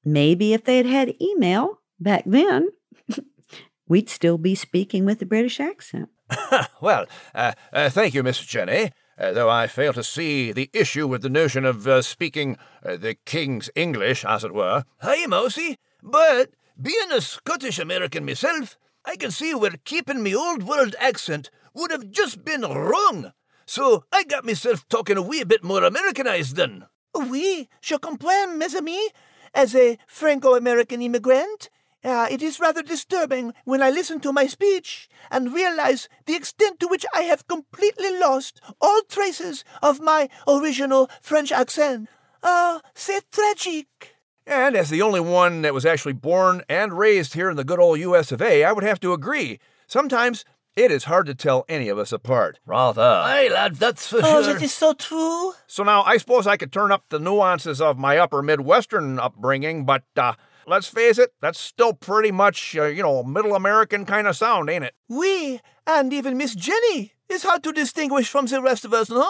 Maybe 0.04 0.52
if 0.52 0.64
they 0.64 0.76
had 0.78 0.86
had 0.86 1.20
email 1.20 1.80
back 1.98 2.24
then, 2.26 2.70
we'd 3.88 4.08
still 4.08 4.38
be 4.38 4.54
speaking 4.54 5.04
with 5.04 5.20
a 5.22 5.26
British 5.26 5.60
accent. 5.60 6.08
well, 6.80 7.06
uh, 7.34 7.52
uh, 7.72 7.90
thank 7.90 8.14
you, 8.14 8.22
Miss 8.22 8.38
Jenny. 8.40 8.92
Uh, 9.18 9.32
though 9.32 9.50
I 9.50 9.66
fail 9.66 9.92
to 9.94 10.04
see 10.04 10.52
the 10.52 10.70
issue 10.72 11.08
with 11.08 11.22
the 11.22 11.28
notion 11.28 11.64
of 11.64 11.88
uh, 11.88 12.02
speaking 12.02 12.56
uh, 12.84 12.96
the 12.96 13.16
King's 13.26 13.68
English, 13.74 14.24
as 14.24 14.44
it 14.44 14.54
were. 14.54 14.84
Hi, 15.00 15.26
Mousy. 15.26 15.76
But 16.02 16.50
being 16.80 17.10
a 17.10 17.20
Scottish 17.20 17.80
American 17.80 18.24
myself, 18.24 18.78
I 19.04 19.16
can 19.16 19.32
see 19.32 19.54
where 19.54 19.72
keeping 19.84 20.22
me 20.22 20.36
old 20.36 20.62
world 20.62 20.94
accent 21.00 21.50
would 21.74 21.90
have 21.90 22.10
just 22.10 22.44
been 22.44 22.62
wrong. 22.62 23.32
So 23.66 24.04
I 24.12 24.22
got 24.22 24.44
myself 24.44 24.88
talking 24.88 25.16
a 25.16 25.22
wee 25.22 25.42
bit 25.44 25.64
more 25.64 25.82
Americanized 25.82 26.54
then. 26.54 26.86
Oui, 27.14 27.68
je 27.80 27.98
comprends, 27.98 28.56
mes 28.56 28.74
amis. 28.76 29.10
As 29.54 29.74
a 29.74 29.98
Franco 30.06 30.54
American 30.54 31.02
immigrant, 31.02 31.70
uh, 32.04 32.28
it 32.30 32.42
is 32.42 32.60
rather 32.60 32.82
disturbing 32.82 33.52
when 33.64 33.82
I 33.82 33.90
listen 33.90 34.20
to 34.20 34.32
my 34.32 34.46
speech 34.46 35.08
and 35.30 35.52
realize 35.52 36.08
the 36.26 36.36
extent 36.36 36.78
to 36.80 36.88
which 36.88 37.04
I 37.14 37.22
have 37.22 37.48
completely 37.48 38.16
lost 38.18 38.60
all 38.80 39.02
traces 39.08 39.64
of 39.82 40.00
my 40.00 40.28
original 40.46 41.10
French 41.20 41.50
accent. 41.50 42.08
Ah, 42.42 42.80
c'est 42.94 43.24
tragique. 43.30 44.14
And 44.46 44.76
as 44.76 44.88
the 44.88 45.02
only 45.02 45.20
one 45.20 45.62
that 45.62 45.74
was 45.74 45.84
actually 45.84 46.14
born 46.14 46.62
and 46.68 46.98
raised 46.98 47.34
here 47.34 47.50
in 47.50 47.56
the 47.56 47.64
good 47.64 47.80
old 47.80 47.98
US 47.98 48.32
of 48.32 48.40
A, 48.40 48.64
I 48.64 48.72
would 48.72 48.84
have 48.84 49.00
to 49.00 49.12
agree. 49.12 49.58
Sometimes 49.86 50.44
it 50.78 50.92
is 50.92 51.04
hard 51.04 51.26
to 51.26 51.34
tell 51.34 51.64
any 51.68 51.88
of 51.88 51.98
us 51.98 52.12
apart. 52.12 52.60
Rather. 52.64 53.02
Aye, 53.02 53.48
lad, 53.52 53.74
that's 53.76 54.06
for 54.06 54.20
oh, 54.22 54.42
sure. 54.42 54.54
that 54.54 54.62
is 54.62 54.72
so 54.72 54.92
true. 54.92 55.52
So 55.66 55.82
now 55.82 56.02
I 56.04 56.16
suppose 56.18 56.46
I 56.46 56.56
could 56.56 56.72
turn 56.72 56.92
up 56.92 57.04
the 57.08 57.18
nuances 57.18 57.80
of 57.80 57.98
my 57.98 58.16
upper 58.16 58.42
Midwestern 58.42 59.18
upbringing, 59.18 59.84
but 59.84 60.04
uh, 60.16 60.34
let's 60.66 60.86
face 60.86 61.18
it, 61.18 61.34
that's 61.40 61.58
still 61.58 61.94
pretty 61.94 62.30
much, 62.30 62.76
uh, 62.76 62.84
you 62.84 63.02
know, 63.02 63.24
middle 63.24 63.56
American 63.56 64.06
kind 64.06 64.28
of 64.28 64.36
sound, 64.36 64.70
ain't 64.70 64.84
it? 64.84 64.94
We, 65.08 65.60
and 65.84 66.12
even 66.12 66.36
Miss 66.36 66.54
Jenny, 66.54 67.12
is 67.28 67.42
hard 67.42 67.64
to 67.64 67.72
distinguish 67.72 68.28
from 68.28 68.46
the 68.46 68.62
rest 68.62 68.84
of 68.84 68.94
us, 68.94 69.10
no? 69.10 69.28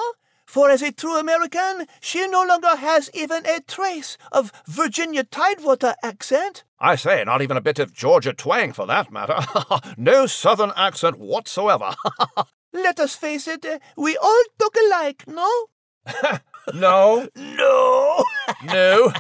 For 0.49 0.71
as 0.71 0.81
a 0.81 0.91
true 0.91 1.19
American, 1.19 1.87
she 2.01 2.27
no 2.27 2.43
longer 2.43 2.75
has 2.75 3.11
even 3.13 3.45
a 3.45 3.61
trace 3.61 4.17
of 4.33 4.51
Virginia 4.67 5.23
Tidewater 5.23 5.95
accent. 6.03 6.65
I 6.81 6.97
say, 6.97 7.23
not 7.23 7.43
even 7.43 7.59
a 7.59 7.61
bit 7.61 7.79
of 7.79 7.93
Georgia 7.93 8.33
twang 8.33 8.73
for 8.73 8.87
that 8.87 9.13
matter. 9.13 9.41
no 9.99 10.25
southern 10.25 10.73
accent 10.75 11.19
whatsoever. 11.19 11.95
Let 12.73 12.99
us 12.99 13.15
face 13.15 13.47
it, 13.47 13.67
we 13.95 14.17
all 14.17 14.43
talk 14.59 14.75
alike, 14.87 15.25
no? 15.27 15.67
no. 16.73 17.29
No. 17.37 18.25
no. 18.65 19.13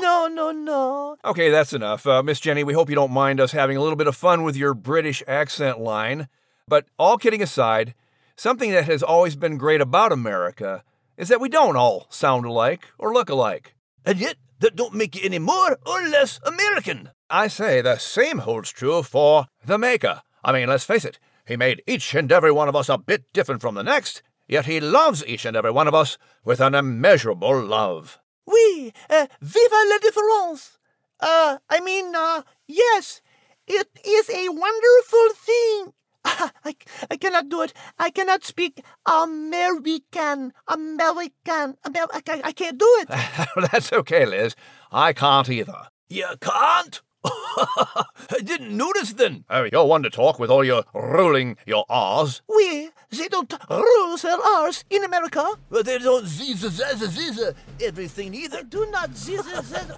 no, 0.00 0.26
no, 0.26 0.50
no. 0.50 1.16
Okay, 1.24 1.50
that's 1.50 1.72
enough. 1.72 2.04
Uh, 2.04 2.24
Miss 2.24 2.40
Jenny, 2.40 2.64
we 2.64 2.74
hope 2.74 2.90
you 2.90 2.96
don't 2.96 3.12
mind 3.12 3.40
us 3.40 3.52
having 3.52 3.76
a 3.76 3.80
little 3.80 3.94
bit 3.94 4.08
of 4.08 4.16
fun 4.16 4.42
with 4.42 4.56
your 4.56 4.74
British 4.74 5.22
accent 5.28 5.78
line. 5.78 6.26
But 6.66 6.86
all 6.98 7.16
kidding 7.16 7.44
aside, 7.44 7.94
Something 8.38 8.70
that 8.72 8.84
has 8.84 9.02
always 9.02 9.34
been 9.34 9.56
great 9.56 9.80
about 9.80 10.12
America 10.12 10.84
is 11.16 11.28
that 11.28 11.40
we 11.40 11.48
don't 11.48 11.74
all 11.76 12.06
sound 12.10 12.44
alike 12.44 12.84
or 12.98 13.14
look 13.14 13.30
alike. 13.30 13.74
And 14.04 14.18
yet, 14.18 14.36
that 14.60 14.76
don't 14.76 14.94
make 14.94 15.16
you 15.16 15.22
any 15.24 15.38
more 15.38 15.78
or 15.86 16.02
less 16.02 16.38
American. 16.44 17.10
I 17.30 17.48
say 17.48 17.80
the 17.80 17.96
same 17.96 18.38
holds 18.38 18.70
true 18.70 19.02
for 19.02 19.46
the 19.64 19.78
Maker. 19.78 20.20
I 20.44 20.52
mean, 20.52 20.68
let's 20.68 20.84
face 20.84 21.06
it, 21.06 21.18
he 21.46 21.56
made 21.56 21.82
each 21.86 22.14
and 22.14 22.30
every 22.30 22.52
one 22.52 22.68
of 22.68 22.76
us 22.76 22.90
a 22.90 22.98
bit 22.98 23.24
different 23.32 23.62
from 23.62 23.74
the 23.74 23.82
next, 23.82 24.22
yet 24.46 24.66
he 24.66 24.80
loves 24.80 25.24
each 25.26 25.46
and 25.46 25.56
every 25.56 25.70
one 25.70 25.88
of 25.88 25.94
us 25.94 26.18
with 26.44 26.60
an 26.60 26.74
immeasurable 26.74 27.58
love. 27.64 28.18
Oui, 28.46 28.92
uh, 29.08 29.26
vive 29.40 29.72
la 29.90 29.98
différence! 29.98 30.78
Uh, 31.20 31.58
I 31.70 31.80
mean, 31.80 32.14
uh, 32.14 32.42
yes, 32.68 33.22
it 33.66 33.88
is 34.04 34.28
a 34.28 34.50
wonderful 34.50 35.28
thing 35.34 35.92
Ah, 36.28 36.50
I, 36.64 36.74
I 37.10 37.16
cannot 37.16 37.48
do 37.48 37.62
it. 37.62 37.72
I 37.98 38.10
cannot 38.10 38.44
speak 38.44 38.82
American. 39.06 40.52
American. 40.66 41.76
Amer- 41.86 42.12
I, 42.12 42.22
I 42.44 42.52
can't 42.52 42.78
do 42.78 42.88
it. 43.00 43.08
That's 43.70 43.92
okay, 43.92 44.26
Liz. 44.26 44.56
I 44.90 45.12
can't 45.12 45.48
either. 45.48 45.86
You 46.08 46.26
can't? 46.40 47.00
I 47.24 48.04
didn't 48.42 48.76
notice 48.76 49.12
then. 49.12 49.44
Oh, 49.50 49.64
you're 49.70 49.84
one 49.86 50.02
to 50.02 50.10
talk 50.10 50.38
with 50.38 50.50
all 50.50 50.64
your 50.64 50.82
rolling 50.94 51.56
your 51.66 51.84
R's. 51.88 52.42
We, 52.48 52.90
they 53.10 53.28
don't 53.28 53.52
roll 53.70 54.16
their 54.16 54.38
R's 54.58 54.84
in 54.90 55.04
America. 55.04 55.44
But 55.70 55.86
they 55.86 55.98
don't 55.98 56.26
ziz 56.26 56.62
zaz 56.64 56.98
ziz 57.08 57.54
everything 57.82 58.34
either. 58.34 58.62
Do 58.62 58.86
not 58.90 59.16
ziz 59.16 59.44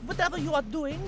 whatever 0.07 0.39
you 0.39 0.55
are 0.55 0.63
doing. 0.63 1.01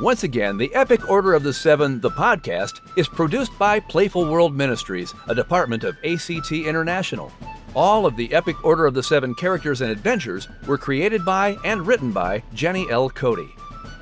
Once 0.00 0.24
again, 0.24 0.58
the 0.58 0.74
Epic 0.74 1.08
Order 1.08 1.34
of 1.34 1.44
the 1.44 1.52
Seven, 1.52 2.00
the 2.00 2.10
podcast, 2.10 2.80
is 2.96 3.06
produced 3.06 3.56
by 3.60 3.78
Playful 3.78 4.28
World 4.28 4.52
Ministries, 4.52 5.14
a 5.28 5.34
department 5.36 5.84
of 5.84 5.96
ACT 6.04 6.50
International. 6.50 7.30
All 7.74 8.04
of 8.04 8.16
the 8.16 8.34
Epic 8.34 8.64
Order 8.64 8.86
of 8.86 8.94
the 8.94 9.04
Seven 9.04 9.36
characters 9.36 9.82
and 9.82 9.92
adventures 9.92 10.48
were 10.66 10.78
created 10.78 11.24
by 11.24 11.56
and 11.64 11.86
written 11.86 12.10
by 12.10 12.42
Jenny 12.52 12.90
L. 12.90 13.08
Cote. 13.08 13.48